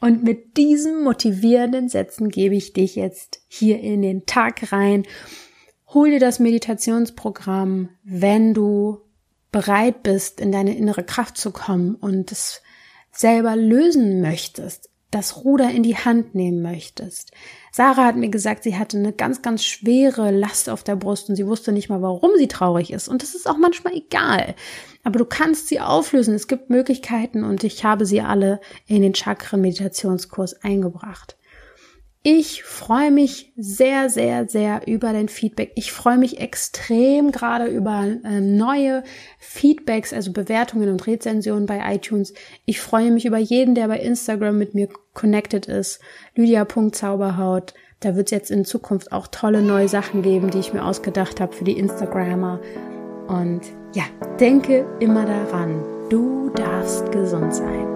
Und 0.00 0.22
mit 0.22 0.56
diesen 0.56 1.02
motivierenden 1.02 1.88
Sätzen 1.88 2.28
gebe 2.28 2.54
ich 2.54 2.72
dich 2.72 2.94
jetzt 2.94 3.42
hier 3.48 3.80
in 3.80 4.02
den 4.02 4.26
Tag 4.26 4.70
rein 4.72 5.04
Hol 5.94 6.10
dir 6.10 6.18
das 6.18 6.40
Meditationsprogramm, 6.40 7.88
wenn 8.02 8.52
du 8.52 8.98
bereit 9.52 10.02
bist, 10.02 10.40
in 10.40 10.50
deine 10.50 10.76
innere 10.76 11.04
Kraft 11.04 11.38
zu 11.38 11.52
kommen 11.52 11.94
und 11.94 12.32
es 12.32 12.62
selber 13.12 13.54
lösen 13.54 14.20
möchtest, 14.20 14.90
das 15.12 15.44
Ruder 15.44 15.70
in 15.70 15.84
die 15.84 15.96
Hand 15.96 16.34
nehmen 16.34 16.62
möchtest. 16.62 17.30
Sarah 17.70 18.06
hat 18.06 18.16
mir 18.16 18.28
gesagt, 18.28 18.64
sie 18.64 18.76
hatte 18.76 18.98
eine 18.98 19.12
ganz, 19.12 19.40
ganz 19.42 19.62
schwere 19.62 20.32
Last 20.32 20.68
auf 20.68 20.82
der 20.82 20.96
Brust 20.96 21.28
und 21.28 21.36
sie 21.36 21.46
wusste 21.46 21.70
nicht 21.70 21.88
mal, 21.88 22.02
warum 22.02 22.32
sie 22.38 22.48
traurig 22.48 22.92
ist. 22.92 23.06
Und 23.06 23.22
das 23.22 23.36
ist 23.36 23.48
auch 23.48 23.56
manchmal 23.56 23.94
egal. 23.94 24.56
Aber 25.04 25.20
du 25.20 25.24
kannst 25.24 25.68
sie 25.68 25.78
auflösen. 25.78 26.34
Es 26.34 26.48
gibt 26.48 26.70
Möglichkeiten 26.70 27.44
und 27.44 27.62
ich 27.62 27.84
habe 27.84 28.04
sie 28.04 28.20
alle 28.20 28.60
in 28.88 29.00
den 29.00 29.12
Chakra-Meditationskurs 29.12 30.64
eingebracht. 30.64 31.36
Ich 32.26 32.62
freue 32.62 33.10
mich 33.10 33.52
sehr, 33.54 34.08
sehr, 34.08 34.48
sehr 34.48 34.86
über 34.86 35.12
dein 35.12 35.28
Feedback. 35.28 35.72
Ich 35.74 35.92
freue 35.92 36.16
mich 36.16 36.40
extrem 36.40 37.32
gerade 37.32 37.66
über 37.66 38.02
ähm, 38.24 38.56
neue 38.56 39.04
Feedbacks, 39.38 40.14
also 40.14 40.32
Bewertungen 40.32 40.88
und 40.88 41.06
Rezensionen 41.06 41.66
bei 41.66 41.82
iTunes. 41.94 42.32
Ich 42.64 42.80
freue 42.80 43.10
mich 43.10 43.26
über 43.26 43.36
jeden, 43.36 43.74
der 43.74 43.88
bei 43.88 43.98
Instagram 43.98 44.56
mit 44.56 44.74
mir 44.74 44.88
connected 45.12 45.66
ist. 45.66 46.00
Lydia.zauberhaut. 46.34 47.74
Da 48.00 48.16
wird 48.16 48.28
es 48.28 48.30
jetzt 48.30 48.50
in 48.50 48.64
Zukunft 48.64 49.12
auch 49.12 49.26
tolle 49.26 49.60
neue 49.60 49.88
Sachen 49.88 50.22
geben, 50.22 50.50
die 50.50 50.60
ich 50.60 50.72
mir 50.72 50.86
ausgedacht 50.86 51.42
habe 51.42 51.52
für 51.52 51.64
die 51.64 51.78
Instagrammer. 51.78 52.58
Und 53.28 53.60
ja, 53.94 54.04
denke 54.40 54.86
immer 54.98 55.26
daran, 55.26 55.84
du 56.08 56.48
darfst 56.54 57.12
gesund 57.12 57.54
sein. 57.54 57.93